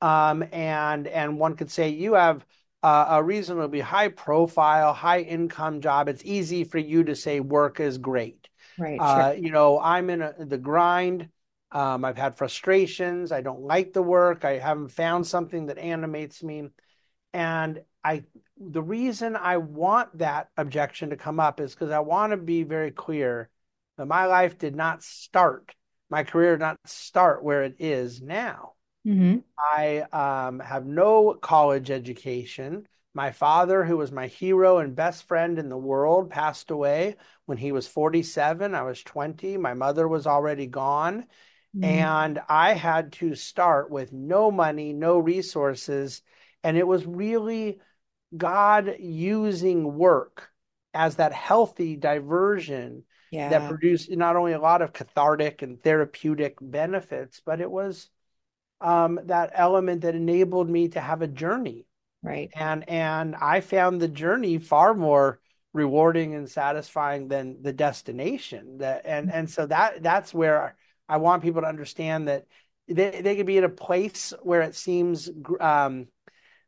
Um, 0.02 0.44
and 0.52 1.08
and 1.08 1.38
one 1.38 1.56
could 1.56 1.72
say 1.72 1.90
you 1.90 2.14
have 2.14 2.46
uh, 2.84 3.08
a 3.10 3.24
reasonably 3.24 3.80
high 3.80 4.10
profile, 4.10 4.94
high 4.94 5.22
income 5.22 5.82
job. 5.82 6.10
It's 6.10 6.26
easy 6.26 6.64
for 6.64 6.80
you 6.80 7.04
to 7.06 7.16
say 7.16 7.40
work 7.40 7.80
is 7.80 7.98
great. 7.98 8.48
Right. 8.78 9.00
Uh, 9.00 9.34
You 9.38 9.52
know, 9.52 9.80
I'm 9.80 10.10
in 10.10 10.22
a, 10.22 10.34
the 10.40 10.58
grind. 10.58 11.30
Um, 11.72 12.04
I've 12.04 12.18
had 12.18 12.38
frustrations. 12.38 13.32
I 13.32 13.42
don't 13.42 13.62
like 13.62 13.94
the 13.94 14.02
work. 14.02 14.44
I 14.44 14.58
haven't 14.58 14.90
found 14.90 15.26
something 15.26 15.68
that 15.68 15.78
animates 15.78 16.44
me. 16.44 16.70
And 17.34 17.82
I 18.04 18.24
the 18.70 18.82
reason 18.82 19.36
I 19.36 19.58
want 19.58 20.18
that 20.20 20.50
objection 20.58 21.10
to 21.10 21.18
come 21.18 21.40
up 21.40 21.60
is 21.60 21.74
because 21.74 21.92
I 21.92 22.00
want 22.00 22.32
to 22.32 22.38
be 22.38 22.64
very 22.64 22.92
clear 22.92 23.50
that 23.98 24.06
my 24.06 24.26
life 24.26 24.58
did 24.58 24.76
not 24.76 25.04
start, 25.04 25.74
my 26.10 26.24
career 26.24 26.54
did 26.54 26.62
not 26.62 26.78
start 26.86 27.44
where 27.44 27.64
it 27.64 27.76
is 27.80 28.22
now. 28.22 28.74
Mm-hmm. 29.06 29.40
I 29.58 30.02
um, 30.12 30.60
have 30.60 30.86
no 30.86 31.34
college 31.34 31.90
education. 31.90 32.88
My 33.14 33.32
father, 33.32 33.84
who 33.84 33.98
was 33.98 34.12
my 34.12 34.28
hero 34.28 34.78
and 34.78 34.96
best 34.96 35.28
friend 35.28 35.58
in 35.58 35.70
the 35.70 35.78
world, 35.78 36.30
passed 36.30 36.72
away 36.72 37.16
when 37.46 37.58
he 37.58 37.72
was 37.72 37.88
47. 37.88 38.76
I 38.76 38.84
was 38.84 39.02
20. 39.04 39.58
My 39.58 39.74
mother 39.74 40.08
was 40.08 40.28
already 40.28 40.68
gone. 40.68 41.26
Mm-hmm. 41.76 41.84
And 41.84 42.42
I 42.48 42.74
had 42.74 43.14
to 43.14 43.34
start 43.36 43.90
with 43.90 44.14
no 44.14 44.52
money, 44.52 44.94
no 44.94 45.18
resources. 45.18 46.22
And 46.64 46.78
it 46.78 46.86
was 46.86 47.06
really 47.06 47.80
God 48.36 48.96
using 49.00 49.98
work 49.98 50.50
as 50.94 51.16
that 51.16 51.34
healthy 51.34 51.96
diversion 51.96 53.04
yeah. 53.32 53.50
that 53.50 53.70
produced 53.70 54.12
not 54.12 54.36
only 54.36 54.54
a 54.54 54.60
lot 54.60 54.82
of 54.82 54.94
cathartic 54.94 55.62
and 55.62 55.82
therapeutic 55.82 56.58
benefits, 56.62 57.42
but 57.46 57.62
it 57.62 57.72
was 57.72 58.10
um, 58.82 59.20
that 59.26 59.52
element 59.54 60.02
that 60.02 60.16
enabled 60.16 60.70
me 60.70 60.90
to 60.90 61.00
have 61.00 61.22
a 61.22 61.28
journey. 61.28 61.86
Right. 62.24 62.52
And 62.54 62.88
and 62.88 63.36
I 63.36 63.62
found 63.62 64.00
the 64.00 64.08
journey 64.08 64.60
far 64.60 64.94
more 64.94 65.40
rewarding 65.74 66.36
and 66.36 66.50
satisfying 66.50 67.28
than 67.30 67.64
the 67.64 67.74
destination. 67.74 68.78
That 68.80 69.06
and 69.06 69.32
and 69.32 69.50
so 69.50 69.66
that 69.66 70.04
that's 70.04 70.34
where 70.34 70.76
I 71.10 71.18
want 71.18 71.42
people 71.42 71.62
to 71.62 71.68
understand 71.68 72.28
that 72.28 72.46
they 72.88 73.22
they 73.22 73.36
could 73.36 73.48
be 73.48 73.58
in 73.58 73.64
a 73.64 73.70
place 73.70 74.34
where 74.44 74.62
it 74.62 74.76
seems 74.76 75.30
um, 75.60 76.08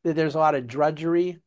that 0.03 0.15
there's 0.15 0.35
a 0.35 0.39
lot 0.39 0.55
of 0.55 0.65
drudgery 0.65 1.39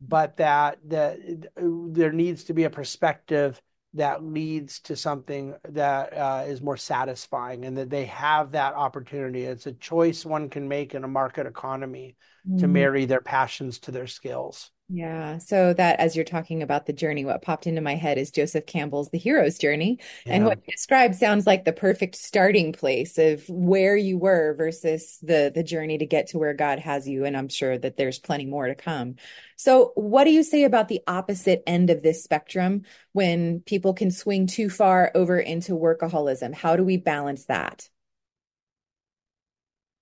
but 0.00 0.36
that 0.36 0.78
that 0.88 1.18
there 1.56 2.12
needs 2.12 2.44
to 2.44 2.54
be 2.54 2.64
a 2.64 2.70
perspective 2.70 3.60
that 3.94 4.24
leads 4.24 4.80
to 4.80 4.96
something 4.96 5.54
that 5.68 6.12
uh, 6.12 6.44
is 6.46 6.60
more 6.60 6.76
satisfying 6.76 7.64
and 7.64 7.78
that 7.78 7.90
they 7.90 8.06
have 8.06 8.50
that 8.50 8.74
opportunity. 8.74 9.44
It's 9.44 9.66
a 9.66 9.72
choice 9.72 10.24
one 10.24 10.50
can 10.50 10.68
make 10.68 10.94
in 10.94 11.04
a 11.04 11.08
market 11.08 11.46
economy 11.46 12.16
mm-hmm. 12.46 12.58
to 12.58 12.68
marry 12.68 13.04
their 13.04 13.20
passions 13.20 13.78
to 13.80 13.92
their 13.92 14.08
skills. 14.08 14.70
Yeah. 14.88 15.38
So 15.38 15.72
that 15.72 15.98
as 15.98 16.14
you're 16.14 16.26
talking 16.26 16.62
about 16.62 16.84
the 16.84 16.92
journey, 16.92 17.24
what 17.24 17.40
popped 17.40 17.66
into 17.66 17.80
my 17.80 17.94
head 17.94 18.18
is 18.18 18.30
Joseph 18.30 18.66
Campbell's 18.66 19.08
The 19.08 19.18
Hero's 19.18 19.56
Journey. 19.56 19.98
Yeah. 20.26 20.34
And 20.34 20.44
what 20.44 20.58
you 20.66 20.72
described 20.72 21.14
sounds 21.14 21.46
like 21.46 21.64
the 21.64 21.72
perfect 21.72 22.16
starting 22.16 22.72
place 22.72 23.16
of 23.16 23.48
where 23.48 23.96
you 23.96 24.18
were 24.18 24.54
versus 24.54 25.18
the 25.22 25.50
the 25.54 25.62
journey 25.62 25.96
to 25.98 26.06
get 26.06 26.28
to 26.28 26.38
where 26.38 26.52
God 26.52 26.78
has 26.80 27.08
you. 27.08 27.24
And 27.24 27.34
I'm 27.34 27.48
sure 27.48 27.78
that 27.78 27.96
there's 27.96 28.18
plenty 28.18 28.44
more 28.44 28.66
to 28.68 28.74
come. 28.74 29.16
So 29.56 29.92
what 29.94 30.24
do 30.24 30.30
you 30.30 30.42
say 30.42 30.64
about 30.64 30.88
the 30.88 31.00
opposite 31.06 31.62
end 31.66 31.88
of 31.88 32.02
this 32.02 32.22
spectrum 32.22 32.82
when 33.12 33.60
people 33.60 33.94
can 33.94 34.10
swing 34.10 34.46
too 34.46 34.68
far 34.68 35.10
over 35.14 35.38
into 35.38 35.72
workaholism? 35.72 36.54
How 36.54 36.76
do 36.76 36.84
we 36.84 36.98
balance 36.98 37.46
that? 37.46 37.88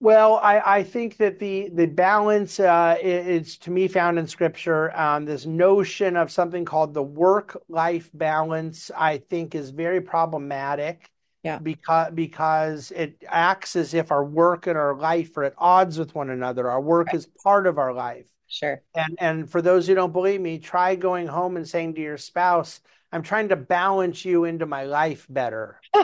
Well, 0.03 0.41
I, 0.43 0.79
I 0.79 0.83
think 0.83 1.19
that 1.19 1.39
the 1.39 1.69
the 1.73 1.87
balance 1.87 2.59
uh, 2.59 2.97
is 3.01 3.57
to 3.59 3.71
me 3.71 3.87
found 3.87 4.19
in 4.19 4.27
Scripture. 4.27 4.91
Um, 4.99 5.27
this 5.27 5.47
notion 5.47 6.17
of 6.17 6.33
something 6.33 6.65
called 6.65 6.93
the 6.93 7.05
work 7.05 7.63
life 7.69 8.11
balance, 8.13 8.91
I 8.97 9.19
think, 9.19 9.55
is 9.55 9.71
very 9.71 10.01
problematic. 10.01 11.09
Yeah. 11.45 11.59
Because 11.59 12.11
because 12.15 12.91
it 12.91 13.23
acts 13.29 13.77
as 13.77 13.95
if 13.95 14.11
our 14.11 14.25
work 14.25 14.67
and 14.67 14.77
our 14.77 14.97
life 14.97 15.37
are 15.37 15.45
at 15.45 15.55
odds 15.57 16.01
with 16.01 16.17
one 16.17 16.31
another. 16.31 16.69
Our 16.69 16.81
work 16.81 17.07
right. 17.07 17.15
is 17.15 17.29
part 17.45 17.69
of 17.69 17.79
our 17.79 17.95
life. 17.95 18.27
Sure. 18.49 18.83
And 18.97 19.17
and 19.21 19.49
for 19.49 19.63
those 19.63 19.87
who 19.87 19.95
don't 19.95 20.13
believe 20.13 20.41
me, 20.41 20.59
try 20.59 20.97
going 20.97 21.29
home 21.29 21.57
and 21.57 21.69
saying 21.69 21.95
to 21.95 22.01
your 22.01 22.19
spouse, 22.19 22.81
I'm 23.13 23.23
trying 23.23 23.51
to 23.51 23.57
balance 23.57 24.25
you 24.25 24.45
into 24.45 24.65
my 24.65 24.85
life 24.85 25.27
better. 25.29 25.79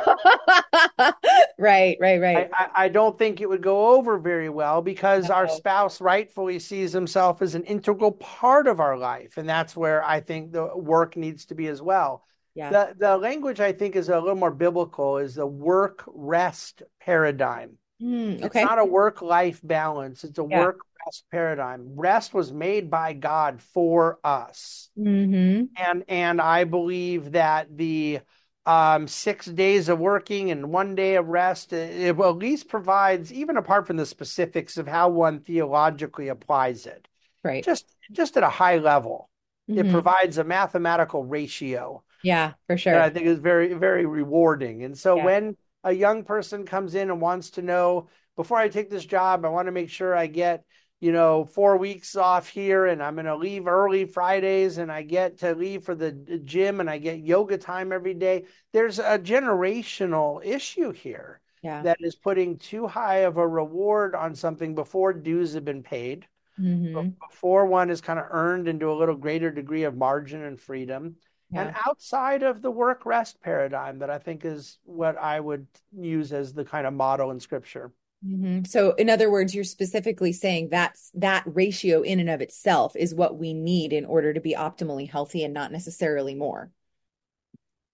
right, 1.59 1.97
right, 1.99 2.21
right. 2.21 2.51
I, 2.53 2.69
I, 2.75 2.89
don't 2.89 3.19
think 3.19 3.41
it 3.41 3.49
would 3.49 3.63
go 3.63 3.97
over 3.97 4.19
very 4.19 4.51
well 4.51 4.83
because 4.83 5.29
no. 5.29 5.35
our 5.37 5.49
spouse 5.49 6.03
rightfully 6.03 6.59
sees 6.59 6.93
himself 6.93 7.41
as 7.41 7.55
an 7.55 7.65
integral 7.65 8.13
part 8.13 8.67
of 8.67 8.79
our 8.79 8.99
life. 8.99 9.39
And 9.39 9.49
that's 9.49 9.75
where 9.75 10.05
I 10.05 10.21
think 10.21 10.53
the 10.53 10.77
work 10.77 11.17
needs 11.17 11.47
to 11.47 11.55
be 11.55 11.69
as 11.69 11.81
well. 11.81 12.25
Yeah. 12.55 12.71
The, 12.71 12.95
the 12.99 13.17
language 13.17 13.61
I 13.61 13.73
think 13.73 13.97
is 13.97 14.11
a 14.11 14.19
little 14.19 14.35
more 14.35 14.51
biblical 14.51 15.17
is 15.17 15.37
the 15.37 15.47
work 15.47 16.05
rest 16.09 16.83
paradigm. 17.01 17.79
Mm, 18.03 18.43
okay. 18.45 18.61
It's 18.61 18.69
not 18.69 18.79
a 18.79 18.85
work 18.85 19.23
life 19.23 19.61
balance, 19.63 20.25
it's 20.25 20.39
a 20.39 20.47
yeah. 20.49 20.61
work 20.61 20.81
rest 21.07 21.25
paradigm. 21.31 21.93
Rest 21.95 22.35
was 22.35 22.53
made 22.53 22.91
by 22.91 23.13
God 23.13 23.61
for 23.61 24.19
us. 24.23 24.91
Mm-hmm. 24.99 25.65
And 25.77 26.05
and 26.09 26.41
I 26.41 26.65
believe 26.65 27.33
that 27.33 27.77
the 27.77 28.21
um, 28.67 29.09
six 29.09 29.47
days 29.47 29.89
of 29.89 29.99
working 29.99 30.51
and 30.51 30.71
one 30.71 30.95
day 30.95 31.17
of 31.17 31.27
rest, 31.29 31.73
it, 31.73 32.19
at 32.19 32.37
least 32.37 32.69
provides, 32.69 33.33
even 33.33 33.57
apart 33.57 33.87
from 33.87 33.97
the 33.97 34.05
specifics 34.05 34.77
of 34.77 34.87
how 34.87 35.09
one 35.09 35.41
theologically 35.41 36.29
applies 36.29 36.85
it, 36.85 37.09
right? 37.43 37.65
Just 37.65 37.87
just 38.13 38.37
at 38.37 38.43
a 38.43 38.51
high 38.51 38.77
level, 38.77 39.31
mm-hmm. 39.71 39.87
it 39.87 39.91
provides 39.91 40.37
a 40.37 40.45
mathematical 40.45 41.25
ratio. 41.25 42.03
Yeah, 42.23 42.53
for 42.67 42.77
sure. 42.77 43.01
I 43.01 43.09
think 43.09 43.27
is 43.27 43.39
very 43.39 43.73
very 43.73 44.05
rewarding. 44.05 44.85
And 44.85 44.99
so 44.99 45.17
yeah. 45.17 45.25
when 45.25 45.57
a 45.85 45.93
young 45.93 46.25
person 46.25 46.65
comes 46.65 46.95
in 46.95 47.11
and 47.11 47.21
wants 47.21 47.51
to 47.51 47.63
know 47.63 48.09
before 48.37 48.59
I 48.59 48.69
take 48.69 48.91
this 48.91 49.05
job, 49.05 49.45
I 49.45 49.49
want 49.49 49.67
to 49.67 49.73
make 49.73 49.91
sure 49.91 50.15
I 50.15 50.27
get 50.27 50.65
you 51.01 51.13
know, 51.13 51.45
four 51.45 51.77
weeks 51.77 52.17
off 52.17 52.49
here 52.49 52.87
and 52.87 53.03
I'm 53.03 53.15
going 53.15 53.27
to 53.27 53.37
leave 53.37 53.69
early 53.69 54.05
Fridays 54.05 54.79
and 54.79 54.91
I 54.91 55.03
get 55.03 55.39
to 55.39 55.55
leave 55.55 55.85
for 55.85 55.95
the 55.95 56.11
gym 56.45 56.81
and 56.81 56.91
I 56.91 56.99
get 56.99 57.21
yoga 57.21 57.57
time 57.57 57.93
every 57.93 58.15
day. 58.15 58.47
There's 58.73 58.99
a 58.99 59.19
generational 59.19 60.45
issue 60.45 60.91
here 60.91 61.41
yeah. 61.63 61.83
that 61.83 61.99
is 62.01 62.17
putting 62.17 62.59
too 62.59 62.89
high 62.89 63.19
of 63.19 63.37
a 63.37 63.47
reward 63.47 64.17
on 64.17 64.35
something 64.35 64.75
before 64.75 65.13
dues 65.13 65.55
have 65.55 65.65
been 65.65 65.85
paid, 65.85 66.27
mm-hmm. 66.59 67.11
before 67.29 67.67
one 67.67 67.91
is 67.91 68.01
kind 68.01 68.19
of 68.19 68.27
earned 68.31 68.67
into 68.67 68.91
a 68.91 68.99
little 68.99 69.17
greater 69.17 69.53
degree 69.53 69.85
of 69.85 69.97
margin 69.97 70.43
and 70.43 70.61
freedom. 70.61 71.15
Yeah. 71.51 71.63
And 71.63 71.77
outside 71.87 72.43
of 72.43 72.61
the 72.61 72.71
work 72.71 73.07
rest 73.07 73.41
paradigm, 73.41 73.99
that 74.01 74.11
I 74.11 74.19
think 74.19 74.45
is 74.45 74.79
what 74.85 75.17
I 75.17 75.41
would 75.41 75.67
use 75.97 76.33
as 76.33 76.53
the 76.53 76.65
kind 76.65 76.87
of 76.87 76.93
model 76.93 77.31
in 77.31 77.41
scripture. 77.41 77.93
Mm-hmm. 78.27 78.65
So, 78.65 78.93
in 78.95 79.09
other 79.09 79.31
words, 79.31 79.55
you're 79.55 79.65
specifically 79.65 80.33
saying 80.33 80.69
that's 80.71 81.11
that 81.15 81.45
ratio 81.47 82.03
in 82.03 82.21
and 82.21 82.29
of 82.29 82.41
itself 82.41 82.97
is 82.97 83.15
what 83.15 83.39
we 83.39 83.55
need 83.55 83.93
in 83.93 84.05
order 84.05 84.35
to 84.35 84.41
be 84.41 84.55
optimally 84.55 85.09
healthy 85.09 85.45
and 85.45 85.55
not 85.55 85.73
necessarily 85.73 86.35
more. 86.35 86.71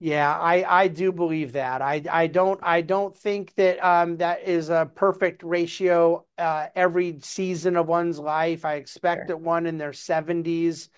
Yeah, 0.01 0.37
I, 0.37 0.83
I 0.83 0.89
do 0.89 1.13
believe 1.13 1.53
that. 1.53 1.81
I, 1.81 2.03
I 2.11 2.27
don't 2.27 2.61
I 2.63 2.81
don't 2.81 3.17
think 3.17 3.55
that 3.55 3.79
um, 3.85 4.17
that 4.17 4.43
is 4.43 4.69
a 4.69 4.91
perfect 4.95 5.43
ratio 5.43 6.27
uh, 6.37 6.67
every 6.75 7.19
season 7.21 7.77
of 7.77 7.87
one's 7.87 8.19
life. 8.19 8.65
I 8.65 8.75
expect 8.75 9.21
sure. 9.21 9.27
that 9.29 9.41
one 9.41 9.67
in 9.67 9.79
their 9.79 9.93
70s 9.93 10.89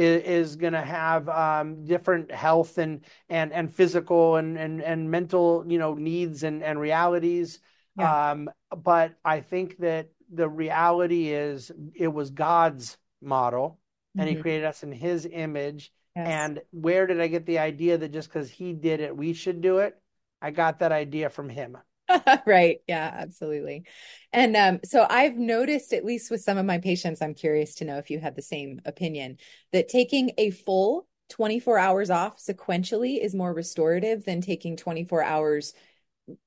is, 0.00 0.22
is 0.22 0.56
going 0.56 0.72
to 0.72 0.82
have 0.82 1.28
um, 1.28 1.84
different 1.84 2.30
health 2.32 2.78
and 2.78 3.04
and 3.28 3.52
and 3.52 3.72
physical 3.72 4.36
and 4.36 4.58
and 4.58 4.82
and 4.82 5.10
mental 5.10 5.64
you 5.66 5.78
know 5.78 5.94
needs 5.94 6.42
and 6.42 6.62
and 6.62 6.80
realities. 6.80 7.60
Yeah. 7.98 8.30
Um, 8.30 8.50
but 8.76 9.14
I 9.24 9.40
think 9.40 9.78
that 9.78 10.08
the 10.32 10.48
reality 10.48 11.30
is 11.30 11.70
it 11.94 12.08
was 12.08 12.30
God's 12.30 12.96
model 13.20 13.78
and 14.16 14.26
mm-hmm. 14.26 14.36
he 14.36 14.42
created 14.42 14.64
us 14.64 14.82
in 14.82 14.92
his 14.92 15.28
image. 15.30 15.92
Yes. 16.16 16.26
And 16.28 16.60
where 16.70 17.06
did 17.06 17.20
I 17.20 17.26
get 17.26 17.46
the 17.46 17.58
idea 17.58 17.98
that 17.98 18.12
just 18.12 18.28
because 18.28 18.50
he 18.50 18.72
did 18.72 19.00
it, 19.00 19.16
we 19.16 19.32
should 19.32 19.60
do 19.60 19.78
it? 19.78 20.00
I 20.40 20.50
got 20.50 20.78
that 20.78 20.92
idea 20.92 21.28
from 21.28 21.48
him. 21.48 21.76
right. 22.46 22.78
Yeah, 22.88 23.10
absolutely. 23.14 23.84
And 24.32 24.56
um, 24.56 24.80
so 24.84 25.06
I've 25.08 25.36
noticed, 25.36 25.92
at 25.92 26.04
least 26.04 26.30
with 26.30 26.40
some 26.42 26.58
of 26.58 26.66
my 26.66 26.78
patients, 26.78 27.22
I'm 27.22 27.34
curious 27.34 27.76
to 27.76 27.84
know 27.84 27.98
if 27.98 28.10
you 28.10 28.18
have 28.18 28.34
the 28.36 28.42
same 28.42 28.80
opinion, 28.84 29.38
that 29.72 29.88
taking 29.88 30.32
a 30.38 30.50
full 30.50 31.06
24 31.28 31.78
hours 31.78 32.10
off 32.10 32.38
sequentially 32.38 33.22
is 33.22 33.34
more 33.34 33.52
restorative 33.52 34.24
than 34.24 34.40
taking 34.40 34.76
24 34.76 35.22
hours 35.22 35.72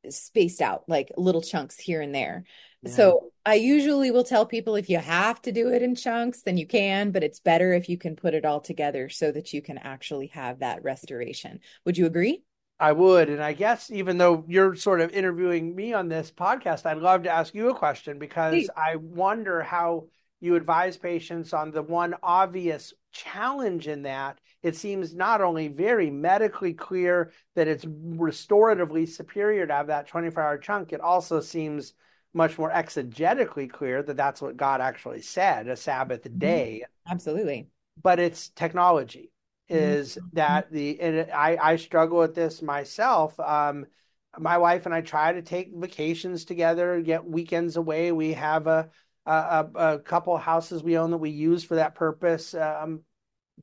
spaced 0.09 0.61
out, 0.61 0.83
like 0.87 1.11
little 1.17 1.41
chunks 1.41 1.77
here 1.77 2.01
and 2.01 2.13
there. 2.13 2.45
Yeah. 2.83 2.91
So 2.91 3.31
I 3.45 3.55
usually 3.55 4.11
will 4.11 4.23
tell 4.23 4.45
people 4.45 4.75
if 4.75 4.89
you 4.89 4.97
have 4.97 5.41
to 5.43 5.51
do 5.51 5.69
it 5.69 5.81
in 5.81 5.95
chunks, 5.95 6.41
then 6.43 6.57
you 6.57 6.67
can, 6.67 7.11
but 7.11 7.23
it's 7.23 7.39
better 7.39 7.73
if 7.73 7.89
you 7.89 7.97
can 7.97 8.15
put 8.15 8.33
it 8.33 8.45
all 8.45 8.59
together 8.61 9.09
so 9.09 9.31
that 9.31 9.53
you 9.53 9.61
can 9.61 9.77
actually 9.77 10.27
have 10.27 10.59
that 10.59 10.83
restoration. 10.83 11.59
Would 11.85 11.97
you 11.97 12.05
agree? 12.05 12.43
I 12.79 12.91
would. 12.91 13.29
And 13.29 13.41
I 13.41 13.53
guess 13.53 13.91
even 13.91 14.17
though 14.17 14.43
you're 14.47 14.75
sort 14.75 15.01
of 15.01 15.11
interviewing 15.11 15.75
me 15.75 15.93
on 15.93 16.09
this 16.09 16.31
podcast, 16.31 16.85
I'd 16.85 16.97
love 16.97 17.23
to 17.23 17.29
ask 17.29 17.53
you 17.53 17.69
a 17.69 17.75
question 17.75 18.19
because 18.19 18.53
hey. 18.53 18.67
I 18.75 18.95
wonder 18.97 19.61
how 19.61 20.07
you 20.41 20.55
advise 20.55 20.97
patients 20.97 21.53
on 21.53 21.71
the 21.71 21.81
one 21.81 22.15
obvious 22.21 22.93
challenge 23.13 23.87
in 23.87 24.01
that 24.03 24.39
it 24.63 24.75
seems 24.75 25.13
not 25.13 25.41
only 25.41 25.67
very 25.67 26.09
medically 26.09 26.73
clear 26.73 27.31
that 27.55 27.67
it's 27.67 27.85
restoratively 27.85 29.07
superior 29.07 29.67
to 29.67 29.73
have 29.73 29.87
that 29.87 30.07
24 30.07 30.41
hour 30.41 30.57
chunk, 30.57 30.93
it 30.93 31.01
also 31.01 31.39
seems 31.41 31.93
much 32.33 32.57
more 32.57 32.71
exegetically 32.71 33.69
clear 33.69 34.01
that 34.01 34.17
that's 34.17 34.41
what 34.41 34.57
God 34.57 34.81
actually 34.81 35.21
said 35.21 35.67
a 35.67 35.75
Sabbath 35.75 36.23
mm-hmm. 36.23 36.39
day. 36.39 36.83
Absolutely. 37.07 37.67
But 38.01 38.19
it's 38.19 38.49
technology 38.49 39.32
is 39.69 40.15
mm-hmm. 40.15 40.27
that 40.33 40.71
the 40.71 40.99
and 40.99 41.31
I, 41.31 41.57
I 41.61 41.75
struggle 41.77 42.19
with 42.19 42.35
this 42.35 42.61
myself. 42.61 43.39
Um, 43.39 43.85
my 44.39 44.57
wife 44.57 44.85
and 44.85 44.95
I 44.95 45.01
try 45.01 45.33
to 45.33 45.41
take 45.41 45.71
vacations 45.73 46.45
together, 46.45 47.01
get 47.01 47.25
weekends 47.25 47.77
away. 47.77 48.11
We 48.11 48.33
have 48.33 48.67
a 48.67 48.89
a, 49.25 49.67
a 49.75 49.99
couple 49.99 50.37
houses 50.37 50.83
we 50.83 50.97
own 50.97 51.11
that 51.11 51.17
we 51.17 51.29
use 51.29 51.63
for 51.63 51.75
that 51.75 51.95
purpose. 51.95 52.53
Um, 52.53 53.01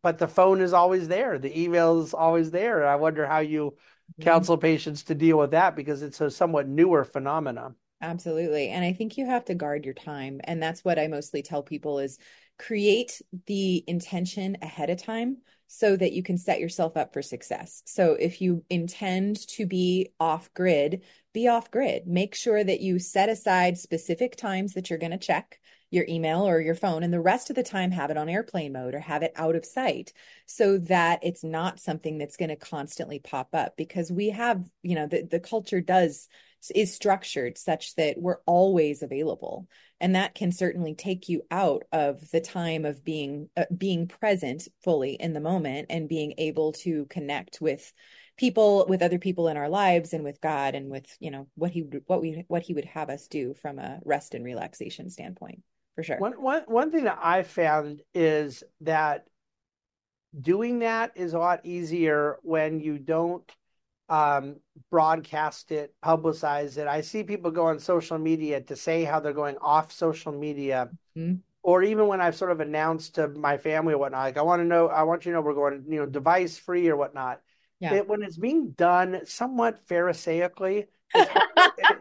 but 0.02 0.18
the 0.18 0.28
phone 0.28 0.60
is 0.60 0.72
always 0.72 1.08
there. 1.08 1.38
The 1.38 1.60
email 1.60 2.00
is 2.00 2.14
always 2.14 2.50
there. 2.50 2.86
I 2.86 2.96
wonder 2.96 3.26
how 3.26 3.40
you 3.40 3.72
mm-hmm. 3.72 4.22
counsel 4.22 4.56
patients 4.56 5.02
to 5.04 5.14
deal 5.14 5.38
with 5.38 5.50
that 5.50 5.76
because 5.76 6.02
it's 6.02 6.20
a 6.20 6.30
somewhat 6.30 6.68
newer 6.68 7.04
phenomenon. 7.04 7.74
Absolutely. 8.02 8.68
And 8.70 8.84
I 8.84 8.94
think 8.94 9.18
you 9.18 9.26
have 9.26 9.44
to 9.46 9.54
guard 9.54 9.84
your 9.84 9.94
time. 9.94 10.40
And 10.44 10.62
that's 10.62 10.84
what 10.84 10.98
I 10.98 11.08
mostly 11.08 11.42
tell 11.42 11.62
people 11.62 11.98
is 11.98 12.18
create 12.58 13.20
the 13.46 13.84
intention 13.86 14.56
ahead 14.62 14.88
of 14.88 15.02
time 15.02 15.38
so 15.72 15.96
that 15.96 16.12
you 16.12 16.20
can 16.20 16.36
set 16.36 16.58
yourself 16.58 16.96
up 16.96 17.12
for 17.12 17.22
success. 17.22 17.80
So 17.86 18.14
if 18.14 18.40
you 18.40 18.64
intend 18.68 19.46
to 19.50 19.66
be 19.66 20.10
off 20.18 20.52
grid, 20.52 21.02
be 21.32 21.46
off 21.46 21.70
grid. 21.70 22.08
Make 22.08 22.34
sure 22.34 22.64
that 22.64 22.80
you 22.80 22.98
set 22.98 23.28
aside 23.28 23.78
specific 23.78 24.34
times 24.34 24.72
that 24.72 24.90
you're 24.90 24.98
going 24.98 25.12
to 25.12 25.16
check 25.16 25.60
your 25.88 26.04
email 26.08 26.46
or 26.46 26.60
your 26.60 26.74
phone 26.74 27.04
and 27.04 27.12
the 27.12 27.20
rest 27.20 27.50
of 27.50 27.56
the 27.56 27.62
time 27.62 27.92
have 27.92 28.10
it 28.10 28.16
on 28.16 28.28
airplane 28.28 28.72
mode 28.72 28.94
or 28.94 29.00
have 29.00 29.22
it 29.22 29.32
out 29.36 29.54
of 29.54 29.64
sight 29.64 30.12
so 30.44 30.76
that 30.76 31.20
it's 31.22 31.44
not 31.44 31.78
something 31.78 32.18
that's 32.18 32.36
going 32.36 32.48
to 32.48 32.56
constantly 32.56 33.20
pop 33.20 33.54
up 33.54 33.76
because 33.76 34.10
we 34.10 34.30
have 34.30 34.64
you 34.82 34.94
know 34.94 35.06
the, 35.06 35.22
the 35.22 35.40
culture 35.40 35.80
does 35.80 36.28
is 36.74 36.94
structured 36.94 37.56
such 37.56 37.94
that 37.96 38.18
we're 38.18 38.40
always 38.46 39.02
available 39.02 39.66
and 40.00 40.14
that 40.14 40.34
can 40.34 40.52
certainly 40.52 40.94
take 40.94 41.28
you 41.28 41.42
out 41.50 41.84
of 41.92 42.30
the 42.30 42.40
time 42.40 42.84
of 42.84 43.04
being 43.04 43.48
uh, 43.56 43.64
being 43.76 44.06
present 44.06 44.68
fully 44.82 45.12
in 45.12 45.32
the 45.32 45.40
moment 45.40 45.86
and 45.90 46.08
being 46.08 46.34
able 46.38 46.72
to 46.72 47.06
connect 47.06 47.60
with 47.60 47.92
people 48.36 48.86
with 48.88 49.02
other 49.02 49.18
people 49.18 49.48
in 49.48 49.56
our 49.56 49.68
lives 49.68 50.12
and 50.12 50.24
with 50.24 50.40
God 50.40 50.74
and 50.74 50.90
with 50.90 51.06
you 51.20 51.30
know 51.30 51.46
what 51.54 51.70
he 51.70 51.80
what 52.06 52.20
we 52.20 52.44
what 52.48 52.62
he 52.62 52.74
would 52.74 52.86
have 52.86 53.10
us 53.10 53.28
do 53.28 53.54
from 53.54 53.78
a 53.78 54.00
rest 54.04 54.34
and 54.34 54.44
relaxation 54.44 55.10
standpoint 55.10 55.62
for 55.94 56.02
sure. 56.02 56.18
One 56.18 56.42
one 56.42 56.62
one 56.66 56.90
thing 56.90 57.04
that 57.04 57.18
I 57.22 57.42
found 57.42 58.02
is 58.14 58.64
that 58.80 59.26
doing 60.38 60.80
that 60.80 61.12
is 61.16 61.34
a 61.34 61.38
lot 61.38 61.60
easier 61.64 62.38
when 62.42 62.80
you 62.80 62.98
don't 62.98 63.50
um, 64.10 64.56
broadcast 64.90 65.72
it, 65.72 65.94
publicize 66.04 66.76
it. 66.76 66.86
I 66.86 67.00
see 67.00 67.22
people 67.22 67.50
go 67.50 67.66
on 67.66 67.78
social 67.78 68.18
media 68.18 68.60
to 68.60 68.76
say 68.76 69.04
how 69.04 69.20
they're 69.20 69.32
going 69.32 69.56
off 69.62 69.92
social 69.92 70.32
media. 70.32 70.90
Mm-hmm. 71.16 71.36
Or 71.62 71.82
even 71.82 72.06
when 72.06 72.20
I've 72.20 72.36
sort 72.36 72.50
of 72.50 72.60
announced 72.60 73.14
to 73.16 73.28
my 73.28 73.56
family 73.56 73.94
or 73.94 73.98
whatnot, 73.98 74.22
like 74.22 74.38
I 74.38 74.42
want 74.42 74.60
to 74.60 74.64
know, 74.66 74.88
I 74.88 75.04
want 75.04 75.24
you 75.24 75.32
to 75.32 75.36
know 75.36 75.42
we're 75.42 75.54
going, 75.54 75.84
you 75.88 76.00
know, 76.00 76.06
device 76.06 76.58
free 76.58 76.88
or 76.88 76.96
whatnot 76.96 77.40
yeah. 77.80 77.94
It, 77.94 78.08
when 78.08 78.22
it's 78.22 78.36
being 78.36 78.72
done 78.72 79.22
somewhat 79.24 79.86
pharisaically, 79.88 80.86
it's, 81.14 81.30
harder, 81.30 81.52
it, 81.78 81.98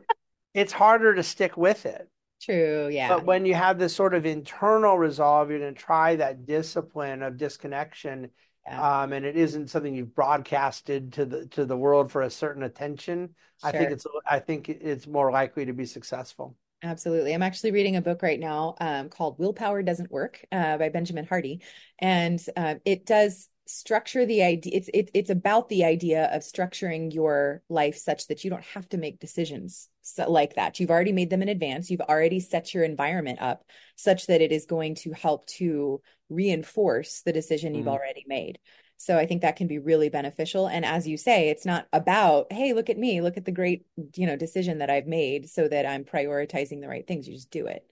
it's 0.53 0.73
harder 0.73 1.15
to 1.15 1.23
stick 1.23 1.55
with 1.55 1.85
it. 1.85 2.07
True, 2.41 2.89
yeah. 2.91 3.07
But 3.09 3.25
when 3.25 3.45
you 3.45 3.55
have 3.55 3.79
this 3.79 3.95
sort 3.95 4.13
of 4.13 4.25
internal 4.25 4.97
resolve, 4.97 5.49
you're 5.49 5.59
going 5.59 5.73
to 5.73 5.81
try 5.81 6.17
that 6.17 6.45
discipline 6.45 7.23
of 7.23 7.37
disconnection, 7.37 8.29
yeah. 8.69 9.01
um, 9.01 9.13
and 9.13 9.25
it 9.25 9.35
isn't 9.35 9.69
something 9.69 9.95
you've 9.95 10.15
broadcasted 10.15 11.13
to 11.13 11.25
the 11.25 11.47
to 11.47 11.65
the 11.65 11.77
world 11.77 12.11
for 12.11 12.21
a 12.21 12.29
certain 12.29 12.63
attention. 12.63 13.35
Sure. 13.61 13.69
I 13.69 13.71
think 13.71 13.91
it's 13.91 14.05
I 14.29 14.39
think 14.39 14.69
it's 14.69 15.07
more 15.07 15.31
likely 15.31 15.65
to 15.65 15.73
be 15.73 15.85
successful. 15.85 16.55
Absolutely. 16.81 17.33
I'm 17.33 17.43
actually 17.43 17.71
reading 17.71 17.97
a 17.97 18.01
book 18.01 18.21
right 18.21 18.39
now 18.39 18.75
um, 18.79 19.09
called 19.09 19.37
Willpower 19.37 19.83
Doesn't 19.83 20.11
Work 20.11 20.45
uh, 20.51 20.77
by 20.77 20.87
Benjamin 20.87 21.25
Hardy. 21.25 21.61
And 21.99 22.41
uh, 22.55 22.75
it 22.85 23.05
does 23.05 23.49
structure 23.69 24.25
the 24.25 24.41
idea 24.41 24.75
it's 24.75 24.89
it, 24.95 25.11
it's 25.13 25.29
about 25.29 25.69
the 25.69 25.83
idea 25.83 26.25
of 26.33 26.41
structuring 26.41 27.13
your 27.13 27.61
life 27.69 27.95
such 27.95 28.25
that 28.25 28.43
you 28.43 28.49
don't 28.49 28.63
have 28.63 28.89
to 28.89 28.97
make 28.97 29.19
decisions 29.19 29.89
so, 30.01 30.27
like 30.27 30.55
that 30.55 30.79
you've 30.79 30.89
already 30.89 31.11
made 31.11 31.29
them 31.29 31.43
in 31.43 31.49
advance 31.49 31.91
you've 31.91 32.01
already 32.01 32.39
set 32.39 32.73
your 32.73 32.83
environment 32.83 33.39
up 33.39 33.63
such 33.95 34.25
that 34.25 34.41
it 34.41 34.51
is 34.51 34.65
going 34.65 34.95
to 34.95 35.11
help 35.11 35.45
to 35.45 36.01
reinforce 36.29 37.21
the 37.21 37.33
decision 37.33 37.75
you've 37.75 37.85
mm. 37.85 37.91
already 37.91 38.25
made. 38.27 38.59
So 38.97 39.17
i 39.17 39.25
think 39.25 39.41
that 39.41 39.55
can 39.55 39.67
be 39.67 39.79
really 39.79 40.09
beneficial. 40.09 40.67
And 40.67 40.83
as 40.85 41.07
you 41.07 41.17
say 41.17 41.49
it's 41.49 41.65
not 41.65 41.87
about 41.93 42.51
hey 42.51 42.73
look 42.73 42.89
at 42.89 42.97
me 42.97 43.21
look 43.21 43.37
at 43.37 43.45
the 43.45 43.51
great 43.51 43.85
you 44.15 44.27
know 44.27 44.35
decision 44.35 44.79
that 44.79 44.89
i've 44.89 45.07
made 45.07 45.49
so 45.49 45.67
that 45.67 45.85
i'm 45.85 46.03
prioritizing 46.03 46.81
the 46.81 46.89
right 46.89 47.07
things. 47.07 47.27
You 47.27 47.35
just 47.35 47.51
do 47.51 47.67
it. 47.67 47.83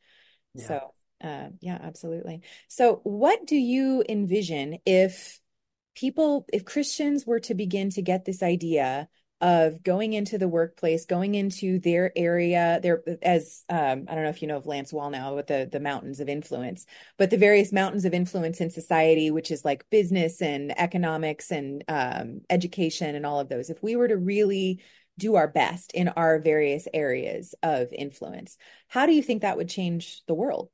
Yeah. 0.53 0.67
so 0.67 0.93
uh, 1.23 1.47
yeah 1.61 1.79
absolutely. 1.81 2.41
So 2.67 2.99
what 3.03 3.47
do 3.47 3.55
you 3.55 4.03
envision 4.07 4.79
if 4.85 5.39
people, 5.97 6.45
if 6.53 6.63
Christians 6.63 7.25
were 7.25 7.39
to 7.39 7.55
begin 7.55 7.89
to 7.89 8.01
get 8.01 8.23
this 8.23 8.43
idea 8.43 9.09
of 9.39 9.83
going 9.83 10.13
into 10.13 10.37
the 10.37 10.47
workplace, 10.47 11.05
going 11.05 11.35
into 11.35 11.79
their 11.79 12.11
area, 12.15 12.79
their 12.81 13.03
as 13.21 13.63
um, 13.69 14.05
I 14.07 14.15
don't 14.15 14.23
know 14.23 14.29
if 14.29 14.41
you 14.41 14.47
know 14.47 14.57
of 14.57 14.65
Lance 14.65 14.91
Wallnau 14.91 15.35
with 15.35 15.47
the 15.47 15.69
the 15.71 15.79
mountains 15.79 16.19
of 16.19 16.29
influence, 16.29 16.85
but 17.17 17.29
the 17.29 17.37
various 17.37 17.71
mountains 17.71 18.05
of 18.05 18.13
influence 18.13 18.61
in 18.61 18.69
society, 18.69 19.29
which 19.29 19.51
is 19.51 19.63
like 19.63 19.89
business 19.91 20.41
and 20.41 20.77
economics 20.79 21.51
and 21.51 21.83
um, 21.87 22.41
education 22.49 23.15
and 23.15 23.25
all 23.25 23.39
of 23.39 23.49
those. 23.49 23.69
If 23.69 23.83
we 23.83 23.95
were 23.95 24.07
to 24.07 24.17
really 24.17 24.81
do 25.19 25.35
our 25.35 25.47
best 25.47 25.91
in 25.93 26.07
our 26.09 26.39
various 26.39 26.87
areas 26.93 27.53
of 27.61 27.91
influence, 27.91 28.57
how 28.87 29.05
do 29.05 29.13
you 29.13 29.21
think 29.21 29.41
that 29.41 29.57
would 29.57 29.69
change 29.69 30.23
the 30.27 30.35
world? 30.35 30.69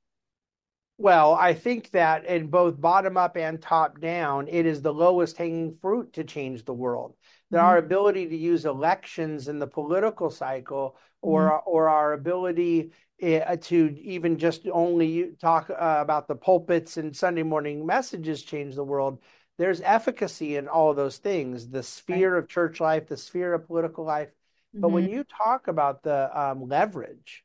Well, 0.97 1.33
I 1.33 1.53
think 1.53 1.91
that 1.91 2.25
in 2.25 2.47
both 2.47 2.79
bottom 2.79 3.17
up 3.17 3.35
and 3.35 3.61
top 3.61 3.99
down, 3.99 4.47
it 4.47 4.65
is 4.65 4.81
the 4.81 4.93
lowest 4.93 5.37
hanging 5.37 5.77
fruit 5.81 6.13
to 6.13 6.23
change 6.23 6.65
the 6.65 6.73
world. 6.73 7.15
That 7.53 7.59
mm-hmm. 7.59 7.67
our 7.67 7.77
ability 7.77 8.27
to 8.29 8.35
use 8.35 8.65
elections 8.65 9.47
in 9.47 9.59
the 9.59 9.67
political 9.67 10.31
cycle, 10.31 10.97
or 11.21 11.51
mm-hmm. 11.51 11.69
or 11.69 11.87
our 11.87 12.13
ability 12.13 12.91
uh, 13.21 13.57
to 13.61 13.95
even 14.01 14.39
just 14.39 14.67
only 14.71 15.33
talk 15.39 15.69
uh, 15.69 15.75
about 15.99 16.27
the 16.27 16.35
pulpits 16.35 16.97
and 16.97 17.15
Sunday 17.15 17.43
morning 17.43 17.85
messages 17.85 18.41
change 18.41 18.73
the 18.73 18.83
world. 18.83 19.19
There's 19.59 19.81
efficacy 19.81 20.55
in 20.55 20.67
all 20.67 20.89
of 20.89 20.95
those 20.95 21.17
things: 21.17 21.69
the 21.69 21.83
sphere 21.83 22.33
right. 22.33 22.39
of 22.39 22.49
church 22.49 22.79
life, 22.79 23.07
the 23.07 23.17
sphere 23.17 23.53
of 23.53 23.67
political 23.67 24.03
life. 24.03 24.29
Mm-hmm. 24.29 24.81
But 24.81 24.89
when 24.89 25.03
mm-hmm. 25.03 25.13
you 25.13 25.23
talk 25.23 25.67
about 25.67 26.01
the 26.01 26.35
um, 26.35 26.67
leverage 26.67 27.43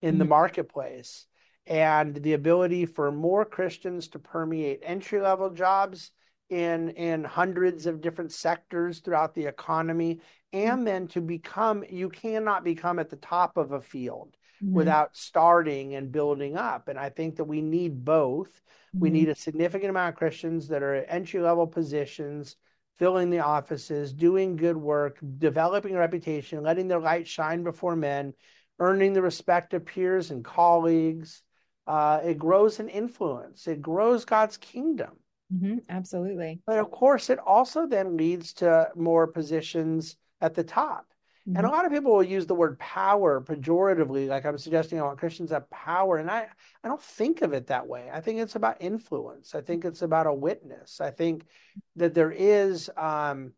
in 0.00 0.16
the 0.16 0.24
mm-hmm. 0.24 0.30
marketplace 0.30 1.26
and 1.66 2.16
the 2.16 2.32
ability 2.32 2.86
for 2.86 3.12
more 3.12 3.44
Christians 3.44 4.08
to 4.08 4.18
permeate 4.18 4.80
entry 4.82 5.20
level 5.20 5.50
jobs 5.50 6.12
in 6.50 6.90
in 6.90 7.24
hundreds 7.24 7.86
of 7.86 8.00
different 8.00 8.32
sectors 8.32 8.98
throughout 8.98 9.34
the 9.34 9.46
economy 9.46 10.20
and 10.52 10.86
then 10.86 11.06
to 11.06 11.20
become 11.20 11.84
you 11.88 12.08
cannot 12.08 12.64
become 12.64 12.98
at 12.98 13.08
the 13.08 13.16
top 13.16 13.56
of 13.56 13.72
a 13.72 13.80
field 13.80 14.36
mm-hmm. 14.62 14.74
without 14.74 15.16
starting 15.16 15.94
and 15.94 16.12
building 16.12 16.56
up 16.56 16.88
and 16.88 16.98
i 16.98 17.08
think 17.08 17.36
that 17.36 17.44
we 17.44 17.60
need 17.62 18.04
both 18.04 18.50
mm-hmm. 18.50 19.00
we 19.00 19.10
need 19.10 19.28
a 19.28 19.34
significant 19.34 19.90
amount 19.90 20.12
of 20.12 20.18
christians 20.18 20.68
that 20.68 20.82
are 20.82 20.96
at 20.96 21.06
entry 21.08 21.40
level 21.40 21.66
positions 21.66 22.56
filling 22.98 23.30
the 23.30 23.38
offices 23.38 24.12
doing 24.12 24.56
good 24.56 24.76
work 24.76 25.18
developing 25.38 25.94
a 25.94 25.98
reputation 25.98 26.62
letting 26.62 26.88
their 26.88 27.00
light 27.00 27.26
shine 27.26 27.62
before 27.62 27.96
men 27.96 28.34
earning 28.80 29.12
the 29.12 29.22
respect 29.22 29.72
of 29.72 29.86
peers 29.86 30.30
and 30.30 30.44
colleagues 30.44 31.42
uh, 31.90 32.20
it 32.24 32.38
grows 32.38 32.78
in 32.78 32.88
influence, 32.88 33.66
it 33.66 33.82
grows 33.82 34.24
God's 34.24 34.56
kingdom. 34.56 35.10
Mm-hmm, 35.52 35.78
absolutely. 35.88 36.60
But 36.66 36.78
of 36.78 36.90
course, 36.90 37.30
it 37.30 37.38
also 37.38 37.86
then 37.86 38.16
leads 38.16 38.52
to 38.54 38.88
more 38.94 39.26
positions 39.26 40.16
at 40.40 40.54
the 40.54 40.64
top. 40.64 41.06
Mm-hmm. 41.48 41.56
And 41.56 41.66
a 41.66 41.70
lot 41.70 41.86
of 41.86 41.92
people 41.92 42.12
will 42.12 42.22
use 42.22 42.46
the 42.46 42.54
word 42.54 42.78
power 42.78 43.40
pejoratively, 43.40 44.28
like 44.28 44.44
I'm 44.46 44.58
suggesting 44.58 45.00
I 45.00 45.02
want 45.02 45.18
Christians 45.18 45.50
have 45.50 45.68
power. 45.70 46.18
And 46.18 46.30
I, 46.30 46.46
I 46.84 46.88
don't 46.88 47.02
think 47.02 47.42
of 47.42 47.52
it 47.52 47.66
that 47.68 47.86
way. 47.86 48.10
I 48.12 48.20
think 48.20 48.38
it's 48.38 48.56
about 48.56 48.76
influence. 48.80 49.54
I 49.54 49.60
think 49.60 49.84
it's 49.84 50.02
about 50.02 50.26
a 50.26 50.34
witness. 50.34 51.00
I 51.00 51.10
think 51.10 51.44
that 51.96 52.14
there 52.14 52.32
is, 52.32 52.90
um, 52.96 53.52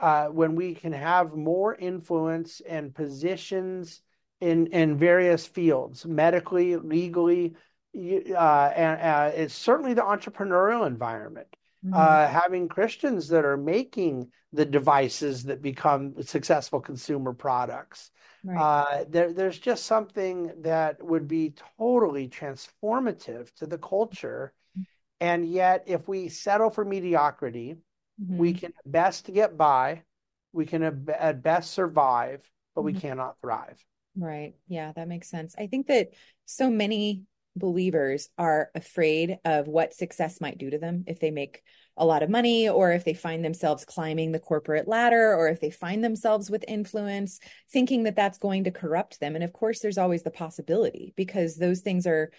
uh, 0.00 0.26
when 0.26 0.56
we 0.56 0.74
can 0.74 0.92
have 0.92 1.34
more 1.34 1.74
influence 1.74 2.60
and 2.68 2.92
positions 2.92 4.02
in 4.40 4.66
in 4.66 4.98
various 4.98 5.46
fields, 5.46 6.04
medically, 6.04 6.76
legally, 6.76 7.54
uh, 7.94 8.72
and 8.76 9.00
uh, 9.00 9.32
it's 9.34 9.54
certainly 9.54 9.94
the 9.94 10.02
entrepreneurial 10.02 10.86
environment. 10.86 11.48
Mm-hmm. 11.84 11.94
Uh, 11.94 12.26
having 12.26 12.68
Christians 12.68 13.28
that 13.28 13.44
are 13.44 13.58
making 13.58 14.30
the 14.54 14.64
devices 14.64 15.44
that 15.44 15.60
become 15.60 16.14
successful 16.22 16.80
consumer 16.80 17.34
products. 17.34 18.10
Right. 18.42 18.58
Uh, 18.58 19.04
there, 19.06 19.34
there's 19.34 19.58
just 19.58 19.84
something 19.84 20.50
that 20.62 21.04
would 21.04 21.28
be 21.28 21.54
totally 21.78 22.28
transformative 22.28 23.52
to 23.56 23.66
the 23.66 23.76
culture. 23.76 24.54
Mm-hmm. 24.78 24.82
And 25.20 25.46
yet, 25.46 25.84
if 25.86 26.08
we 26.08 26.28
settle 26.30 26.70
for 26.70 26.86
mediocrity, 26.86 27.76
mm-hmm. 28.22 28.38
we 28.38 28.54
can 28.54 28.72
best 28.86 29.30
get 29.32 29.58
by, 29.58 30.04
we 30.52 30.64
can 30.64 31.06
at 31.08 31.42
best 31.42 31.72
survive, 31.72 32.50
but 32.74 32.82
we 32.82 32.92
mm-hmm. 32.92 33.00
cannot 33.00 33.36
thrive. 33.42 33.84
Right. 34.16 34.54
Yeah, 34.68 34.92
that 34.92 35.08
makes 35.08 35.28
sense. 35.28 35.54
I 35.58 35.66
think 35.66 35.88
that 35.88 36.10
so 36.46 36.70
many 36.70 37.24
believers 37.56 38.28
are 38.38 38.70
afraid 38.74 39.38
of 39.44 39.68
what 39.68 39.94
success 39.94 40.40
might 40.40 40.58
do 40.58 40.70
to 40.70 40.78
them 40.78 41.04
if 41.06 41.20
they 41.20 41.30
make 41.30 41.62
a 41.96 42.04
lot 42.04 42.22
of 42.22 42.30
money 42.30 42.68
or 42.68 42.92
if 42.92 43.04
they 43.04 43.14
find 43.14 43.44
themselves 43.44 43.84
climbing 43.84 44.32
the 44.32 44.40
corporate 44.40 44.88
ladder 44.88 45.34
or 45.34 45.48
if 45.48 45.60
they 45.60 45.70
find 45.70 46.02
themselves 46.02 46.50
with 46.50 46.64
influence 46.66 47.38
thinking 47.70 48.02
that 48.02 48.16
that's 48.16 48.38
going 48.38 48.64
to 48.64 48.72
corrupt 48.72 49.20
them. 49.20 49.36
And 49.36 49.44
of 49.44 49.52
course 49.52 49.80
there's 49.80 49.98
always 49.98 50.22
the 50.22 50.30
possibility 50.30 51.14
because 51.16 51.56
those 51.56 51.80
things 51.80 52.06
are 52.06 52.30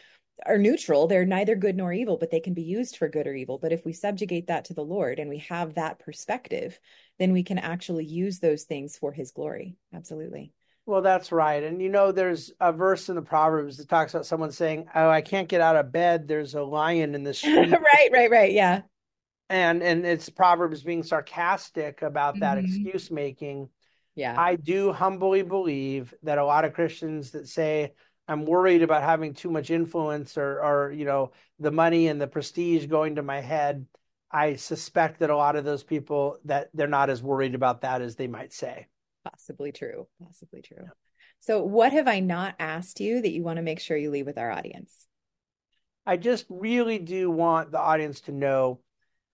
are 0.45 0.57
neutral. 0.57 1.07
They're 1.07 1.25
neither 1.25 1.55
good 1.55 1.77
nor 1.77 1.93
evil 1.93 2.17
but 2.17 2.29
they 2.29 2.41
can 2.41 2.53
be 2.53 2.63
used 2.63 2.97
for 2.97 3.07
good 3.07 3.25
or 3.25 3.33
evil. 3.33 3.57
But 3.57 3.71
if 3.71 3.85
we 3.85 3.93
subjugate 3.93 4.47
that 4.47 4.65
to 4.65 4.73
the 4.73 4.83
lord 4.83 5.19
and 5.19 5.29
we 5.29 5.37
have 5.37 5.75
that 5.75 5.99
perspective 5.99 6.77
then 7.17 7.31
we 7.31 7.43
can 7.43 7.57
actually 7.57 8.03
use 8.03 8.39
those 8.39 8.63
things 8.63 8.97
for 8.97 9.13
his 9.13 9.31
glory. 9.31 9.77
Absolutely 9.93 10.51
well, 10.85 11.01
that's 11.01 11.31
right. 11.31 11.63
And 11.63 11.81
you 11.81 11.89
know, 11.89 12.11
there's 12.11 12.51
a 12.59 12.71
verse 12.71 13.09
in 13.09 13.15
the 13.15 13.21
Proverbs 13.21 13.77
that 13.77 13.89
talks 13.89 14.13
about 14.13 14.25
someone 14.25 14.51
saying, 14.51 14.87
Oh, 14.93 15.09
I 15.09 15.21
can't 15.21 15.49
get 15.49 15.61
out 15.61 15.75
of 15.75 15.91
bed. 15.91 16.27
There's 16.27 16.53
a 16.53 16.63
lion 16.63 17.15
in 17.15 17.23
the 17.23 17.33
street. 17.33 17.71
right, 17.71 18.09
right, 18.11 18.29
right. 18.29 18.51
Yeah. 18.51 18.81
And 19.49 19.81
and 19.81 20.05
it's 20.05 20.29
Proverbs 20.29 20.83
being 20.83 21.03
sarcastic 21.03 22.01
about 22.01 22.39
that 22.39 22.57
mm-hmm. 22.57 22.67
excuse 22.67 23.09
making. 23.09 23.69
Yeah. 24.15 24.35
I 24.39 24.55
do 24.55 24.91
humbly 24.93 25.41
believe 25.41 26.13
that 26.23 26.37
a 26.37 26.45
lot 26.45 26.65
of 26.65 26.73
Christians 26.73 27.31
that 27.31 27.47
say, 27.47 27.93
I'm 28.27 28.45
worried 28.45 28.81
about 28.81 29.03
having 29.03 29.33
too 29.33 29.51
much 29.51 29.69
influence 29.69 30.37
or 30.37 30.63
or, 30.63 30.91
you 30.91 31.05
know, 31.05 31.31
the 31.59 31.71
money 31.71 32.07
and 32.07 32.21
the 32.21 32.27
prestige 32.27 32.85
going 32.85 33.15
to 33.15 33.23
my 33.23 33.41
head. 33.41 33.87
I 34.31 34.55
suspect 34.55 35.19
that 35.19 35.29
a 35.29 35.37
lot 35.37 35.55
of 35.55 35.63
those 35.65 35.83
people 35.83 36.37
that 36.45 36.69
they're 36.73 36.87
not 36.87 37.09
as 37.09 37.23
worried 37.23 37.55
about 37.55 37.81
that 37.81 38.01
as 38.01 38.15
they 38.15 38.27
might 38.27 38.51
say 38.51 38.87
possibly 39.25 39.71
true 39.71 40.07
possibly 40.23 40.61
true 40.61 40.85
So, 41.39 41.63
what 41.63 41.93
have 41.93 42.07
I 42.07 42.19
not 42.19 42.55
asked 42.59 42.99
you 42.99 43.21
that 43.21 43.31
you 43.31 43.43
want 43.43 43.57
to 43.57 43.63
make 43.63 43.79
sure 43.79 43.97
you 43.97 44.11
leave 44.11 44.25
with 44.25 44.37
our 44.37 44.51
audience? 44.51 45.07
I 46.05 46.17
just 46.17 46.45
really 46.49 46.99
do 46.99 47.31
want 47.31 47.71
the 47.71 47.79
audience 47.79 48.21
to 48.21 48.31
know 48.31 48.79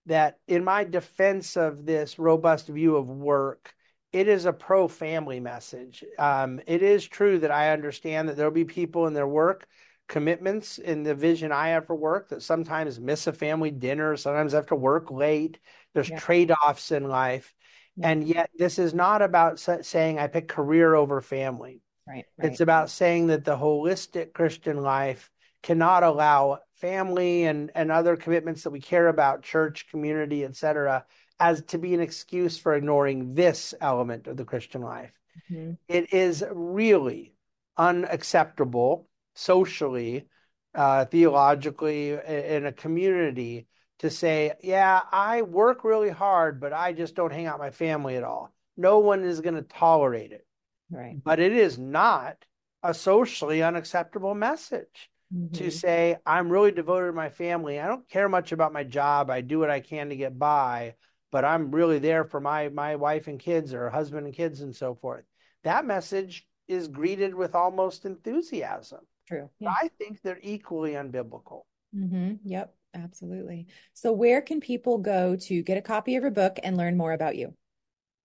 that 0.05 0.37
in 0.47 0.63
my 0.63 0.83
defense 0.83 1.57
of 1.57 1.85
this 1.85 2.17
robust 2.17 2.67
view 2.67 2.95
of 2.95 3.09
work, 3.09 3.73
it 4.11 4.27
is 4.27 4.45
a 4.45 4.53
pro 4.53 4.87
family 4.87 5.39
message. 5.39 6.03
Um, 6.17 6.59
it 6.67 6.81
is 6.81 7.07
true 7.07 7.39
that 7.39 7.51
I 7.51 7.71
understand 7.71 8.27
that 8.27 8.37
there'll 8.37 8.51
be 8.51 8.65
people 8.65 9.07
in 9.07 9.13
their 9.13 9.27
work 9.27 9.67
commitments 10.11 10.77
in 10.77 11.03
the 11.03 11.15
vision 11.15 11.53
I 11.53 11.69
have 11.69 11.87
for 11.87 11.95
work 11.95 12.27
that 12.29 12.43
sometimes 12.43 12.99
miss 12.99 13.27
a 13.27 13.33
family 13.33 13.71
dinner, 13.71 14.17
sometimes 14.17 14.51
have 14.51 14.65
to 14.67 14.75
work 14.75 15.09
late. 15.09 15.59
There's 15.93 16.09
yeah. 16.09 16.19
trade 16.19 16.51
offs 16.51 16.91
in 16.91 17.07
life. 17.07 17.55
Yeah. 17.97 18.09
And 18.09 18.27
yet, 18.27 18.49
this 18.57 18.79
is 18.79 18.93
not 18.93 19.21
about 19.21 19.59
saying 19.59 20.19
I 20.19 20.27
pick 20.27 20.47
career 20.47 20.95
over 20.95 21.21
family. 21.21 21.81
Right, 22.07 22.25
right. 22.37 22.51
It's 22.51 22.61
about 22.61 22.89
saying 22.89 23.27
that 23.27 23.45
the 23.45 23.57
holistic 23.57 24.33
Christian 24.33 24.81
life 24.81 25.29
cannot 25.61 26.03
allow 26.03 26.59
family 26.75 27.43
and, 27.43 27.71
and 27.75 27.91
other 27.91 28.15
commitments 28.15 28.63
that 28.63 28.71
we 28.71 28.81
care 28.81 29.07
about, 29.07 29.43
church, 29.43 29.87
community, 29.89 30.43
etc., 30.43 31.05
as 31.39 31.61
to 31.63 31.77
be 31.77 31.93
an 31.93 32.01
excuse 32.01 32.57
for 32.57 32.75
ignoring 32.75 33.33
this 33.33 33.73
element 33.81 34.27
of 34.27 34.37
the 34.37 34.45
Christian 34.45 34.81
life. 34.81 35.11
Mm-hmm. 35.51 35.73
It 35.87 36.13
is 36.13 36.43
really 36.51 37.33
unacceptable 37.77 39.07
socially, 39.35 40.27
uh, 40.75 41.05
theologically, 41.05 42.11
in 42.11 42.65
a 42.65 42.71
community 42.71 43.67
to 44.01 44.09
say, 44.09 44.53
yeah, 44.61 44.99
I 45.11 45.43
work 45.43 45.83
really 45.83 46.09
hard, 46.09 46.59
but 46.59 46.73
I 46.73 46.91
just 46.91 47.15
don't 47.15 47.31
hang 47.31 47.45
out 47.45 47.59
my 47.59 47.69
family 47.69 48.15
at 48.15 48.23
all. 48.23 48.51
No 48.75 48.97
one 48.97 49.23
is 49.23 49.41
going 49.41 49.53
to 49.53 49.61
tolerate 49.61 50.31
it. 50.31 50.45
Right. 50.89 51.17
But 51.23 51.39
it 51.39 51.53
is 51.53 51.77
not 51.77 52.37
a 52.81 52.95
socially 52.95 53.61
unacceptable 53.61 54.33
message 54.33 55.11
mm-hmm. 55.31 55.53
to 55.53 55.69
say, 55.69 56.17
I'm 56.25 56.51
really 56.51 56.71
devoted 56.71 57.07
to 57.07 57.13
my 57.13 57.29
family. 57.29 57.79
I 57.79 57.87
don't 57.87 58.09
care 58.09 58.27
much 58.27 58.51
about 58.51 58.73
my 58.73 58.83
job. 58.83 59.29
I 59.29 59.41
do 59.41 59.59
what 59.59 59.69
I 59.69 59.81
can 59.81 60.09
to 60.09 60.15
get 60.15 60.37
by, 60.39 60.95
but 61.31 61.45
I'm 61.45 61.69
really 61.69 61.99
there 61.99 62.25
for 62.25 62.39
my 62.39 62.69
my 62.69 62.95
wife 62.95 63.27
and 63.27 63.39
kids 63.39 63.71
or 63.71 63.87
husband 63.91 64.25
and 64.25 64.35
kids 64.35 64.61
and 64.61 64.75
so 64.75 64.95
forth. 64.95 65.25
That 65.63 65.85
message 65.85 66.47
is 66.67 66.87
greeted 66.87 67.35
with 67.35 67.53
almost 67.53 68.05
enthusiasm. 68.05 69.01
True. 69.27 69.47
Yeah. 69.59 69.69
I 69.69 69.91
think 69.99 70.21
they're 70.21 70.39
equally 70.41 70.93
unbiblical. 70.93 71.61
Mm-hmm. 71.95 72.35
Yep, 72.45 72.73
absolutely. 72.93 73.67
So, 73.93 74.11
where 74.11 74.41
can 74.41 74.59
people 74.59 74.97
go 74.97 75.35
to 75.35 75.63
get 75.63 75.77
a 75.77 75.81
copy 75.81 76.15
of 76.15 76.23
your 76.23 76.31
book 76.31 76.59
and 76.63 76.77
learn 76.77 76.97
more 76.97 77.13
about 77.13 77.35
you? 77.35 77.53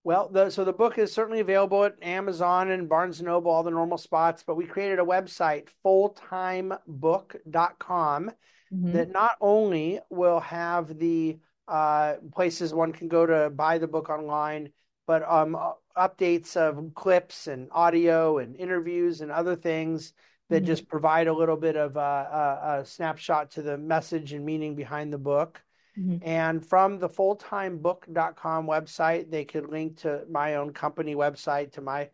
Well, 0.03 0.29
the, 0.29 0.49
so 0.49 0.63
the 0.63 0.71
book 0.71 0.97
is 0.97 1.11
certainly 1.11 1.41
available 1.41 1.83
at 1.83 2.01
Amazon 2.01 2.71
and 2.71 2.87
Barnes 2.87 3.19
and 3.19 3.27
Noble, 3.27 3.51
all 3.51 3.63
the 3.63 3.71
normal 3.71 3.97
spots. 3.97 4.41
But 4.45 4.55
we 4.55 4.65
created 4.65 4.99
a 4.99 5.03
website, 5.03 5.67
fulltimebook.com, 5.85 8.31
mm-hmm. 8.73 8.91
that 8.93 9.11
not 9.11 9.31
only 9.41 9.99
will 10.09 10.39
have 10.39 10.97
the 10.97 11.39
uh, 11.67 12.13
places 12.33 12.73
one 12.73 12.93
can 12.93 13.09
go 13.09 13.25
to 13.25 13.49
buy 13.49 13.79
the 13.79 13.87
book 13.87 14.09
online, 14.09 14.69
but 15.07 15.29
um, 15.29 15.57
updates 15.97 16.55
of 16.55 16.93
clips 16.93 17.47
and 17.47 17.67
audio 17.71 18.37
and 18.37 18.55
interviews 18.55 19.21
and 19.21 19.31
other 19.31 19.55
things 19.55 20.13
that 20.49 20.57
mm-hmm. 20.57 20.65
just 20.65 20.87
provide 20.87 21.27
a 21.27 21.33
little 21.33 21.57
bit 21.57 21.75
of 21.75 21.97
a, 21.97 21.99
a, 21.99 22.79
a, 22.79 22.85
snapshot 22.85 23.51
to 23.51 23.61
the 23.61 23.77
message 23.77 24.33
and 24.33 24.45
meaning 24.45 24.75
behind 24.75 25.11
the 25.11 25.17
book. 25.17 25.61
Mm-hmm. 25.99 26.27
And 26.27 26.65
from 26.65 26.99
the 26.99 27.09
fulltimebook.com 27.09 28.67
website, 28.67 29.31
they 29.31 29.45
could 29.45 29.69
link 29.69 29.97
to 29.99 30.23
my 30.29 30.55
own 30.55 30.71
company 30.71 31.15
website, 31.15 31.73
to 31.73 31.81
my 31.81 32.09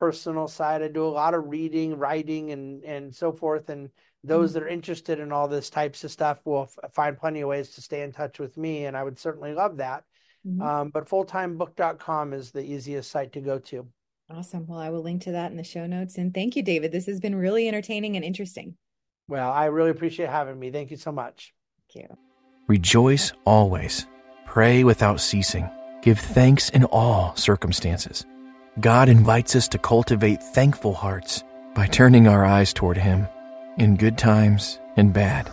personal 0.00 0.48
side. 0.48 0.82
I 0.82 0.88
do 0.88 1.04
a 1.04 1.08
lot 1.08 1.34
of 1.34 1.46
reading, 1.46 1.96
writing, 1.96 2.50
and, 2.50 2.82
and 2.84 3.14
so 3.14 3.32
forth. 3.32 3.68
And 3.68 3.90
those 4.24 4.50
mm-hmm. 4.50 4.54
that 4.54 4.64
are 4.64 4.68
interested 4.68 5.20
in 5.20 5.32
all 5.32 5.48
this 5.48 5.70
types 5.70 6.02
of 6.02 6.10
stuff 6.10 6.40
will 6.44 6.68
f- 6.82 6.92
find 6.92 7.16
plenty 7.16 7.42
of 7.42 7.48
ways 7.48 7.70
to 7.72 7.82
stay 7.82 8.02
in 8.02 8.12
touch 8.12 8.38
with 8.38 8.56
me. 8.56 8.86
And 8.86 8.96
I 8.96 9.04
would 9.04 9.18
certainly 9.18 9.52
love 9.52 9.76
that. 9.76 10.04
Mm-hmm. 10.46 10.62
Um, 10.62 10.90
but 10.90 11.08
fulltimebook.com 11.08 12.32
is 12.32 12.50
the 12.50 12.64
easiest 12.64 13.10
site 13.10 13.32
to 13.32 13.40
go 13.40 13.58
to. 13.58 13.86
Awesome. 14.28 14.66
Well, 14.66 14.78
I 14.78 14.90
will 14.90 15.02
link 15.02 15.22
to 15.22 15.32
that 15.32 15.50
in 15.52 15.56
the 15.56 15.64
show 15.64 15.86
notes. 15.86 16.18
And 16.18 16.34
thank 16.34 16.56
you, 16.56 16.62
David. 16.62 16.90
This 16.90 17.06
has 17.06 17.20
been 17.20 17.34
really 17.34 17.68
entertaining 17.68 18.16
and 18.16 18.24
interesting. 18.24 18.76
Well, 19.28 19.50
I 19.50 19.66
really 19.66 19.90
appreciate 19.90 20.28
having 20.28 20.58
me. 20.58 20.70
Thank 20.70 20.90
you 20.90 20.96
so 20.96 21.12
much. 21.12 21.52
Thank 21.92 22.08
you. 22.10 22.16
Rejoice 22.66 23.32
always. 23.44 24.06
Pray 24.44 24.82
without 24.82 25.20
ceasing. 25.20 25.68
Give 26.02 26.18
thanks 26.18 26.70
in 26.70 26.84
all 26.84 27.34
circumstances. 27.36 28.24
God 28.80 29.08
invites 29.08 29.56
us 29.56 29.68
to 29.68 29.78
cultivate 29.78 30.42
thankful 30.42 30.94
hearts 30.94 31.44
by 31.74 31.86
turning 31.86 32.26
our 32.26 32.44
eyes 32.44 32.72
toward 32.72 32.96
Him 32.96 33.28
in 33.78 33.96
good 33.96 34.18
times 34.18 34.80
and 34.96 35.12
bad. 35.12 35.50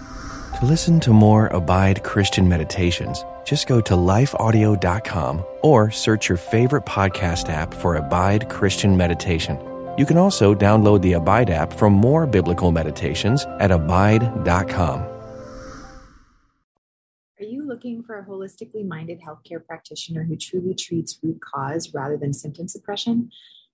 To 0.60 0.66
listen 0.66 1.00
to 1.02 1.12
more 1.12 1.48
Abide 1.48 2.04
Christian 2.04 2.48
meditations, 2.48 3.26
just 3.44 3.68
go 3.68 3.82
to 3.82 3.94
lifeaudio.com 3.96 5.44
or 5.64 5.90
search 5.92 6.30
your 6.30 6.38
favorite 6.38 6.86
podcast 6.86 7.50
app 7.50 7.74
for 7.74 7.96
Abide 7.96 8.50
Christian 8.50 8.96
Meditation. 8.96 9.58
You 9.98 10.06
can 10.06 10.18
also 10.18 10.54
download 10.54 11.02
the 11.02 11.14
Abide 11.14 11.50
app 11.50 11.74
for 11.74 11.90
more 11.90 12.28
biblical 12.28 12.72
meditations 12.72 13.46
at 13.60 13.72
abide.com. 13.72 15.00
Are 17.40 17.46
you 17.46 17.68
looking 17.68 18.04
for 18.04 18.20
a 18.20 18.26
holistically 18.26 18.88
minded 18.88 19.20
healthcare 19.22 19.66
practitioner 19.66 20.24
who 20.24 20.36
truly 20.38 20.76
treats 20.76 21.18
root 21.24 21.40
cause 21.42 21.94
rather 21.94 22.16
than 22.16 22.32
symptom 22.32 22.68
suppression? 22.68 23.32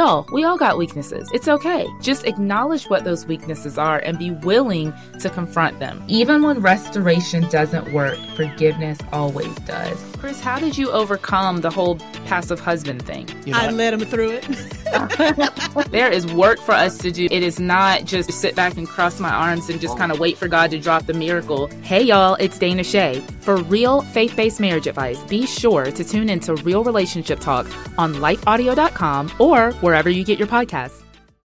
Y'all, 0.00 0.24
we 0.32 0.44
all 0.44 0.56
got 0.56 0.78
weaknesses. 0.78 1.28
It's 1.34 1.46
okay. 1.46 1.86
Just 2.00 2.24
acknowledge 2.24 2.86
what 2.86 3.04
those 3.04 3.26
weaknesses 3.26 3.76
are 3.76 3.98
and 3.98 4.18
be 4.18 4.30
willing 4.30 4.94
to 5.18 5.28
confront 5.28 5.78
them. 5.78 6.02
Even 6.08 6.42
when 6.42 6.62
restoration 6.62 7.46
doesn't 7.50 7.92
work, 7.92 8.16
forgiveness 8.34 8.98
always 9.12 9.54
does. 9.66 10.09
Chris, 10.20 10.38
how 10.38 10.58
did 10.58 10.76
you 10.76 10.90
overcome 10.90 11.62
the 11.62 11.70
whole 11.70 11.96
passive 12.26 12.60
husband 12.60 13.00
thing? 13.00 13.26
You 13.46 13.54
know 13.54 13.58
I 13.58 13.70
led 13.70 13.94
him 13.94 14.00
through 14.00 14.32
it. 14.32 14.44
there 15.90 16.10
is 16.12 16.26
work 16.34 16.60
for 16.60 16.72
us 16.72 16.98
to 16.98 17.10
do. 17.10 17.26
It 17.30 17.42
is 17.42 17.58
not 17.58 18.04
just 18.04 18.30
sit 18.30 18.54
back 18.54 18.76
and 18.76 18.86
cross 18.86 19.18
my 19.18 19.30
arms 19.30 19.70
and 19.70 19.80
just 19.80 19.96
kind 19.96 20.12
of 20.12 20.20
wait 20.20 20.36
for 20.36 20.46
God 20.46 20.72
to 20.72 20.78
drop 20.78 21.06
the 21.06 21.14
miracle. 21.14 21.68
Hey, 21.82 22.02
y'all, 22.02 22.34
it's 22.34 22.58
Dana 22.58 22.84
Shay. 22.84 23.22
For 23.40 23.56
real 23.56 24.02
faith 24.02 24.36
based 24.36 24.60
marriage 24.60 24.86
advice, 24.86 25.22
be 25.24 25.46
sure 25.46 25.86
to 25.86 26.04
tune 26.04 26.28
into 26.28 26.54
Real 26.56 26.84
Relationship 26.84 27.40
Talk 27.40 27.66
on 27.96 28.12
lifeaudio.com 28.16 29.32
or 29.38 29.72
wherever 29.80 30.10
you 30.10 30.22
get 30.22 30.38
your 30.38 30.48
podcasts. 30.48 31.02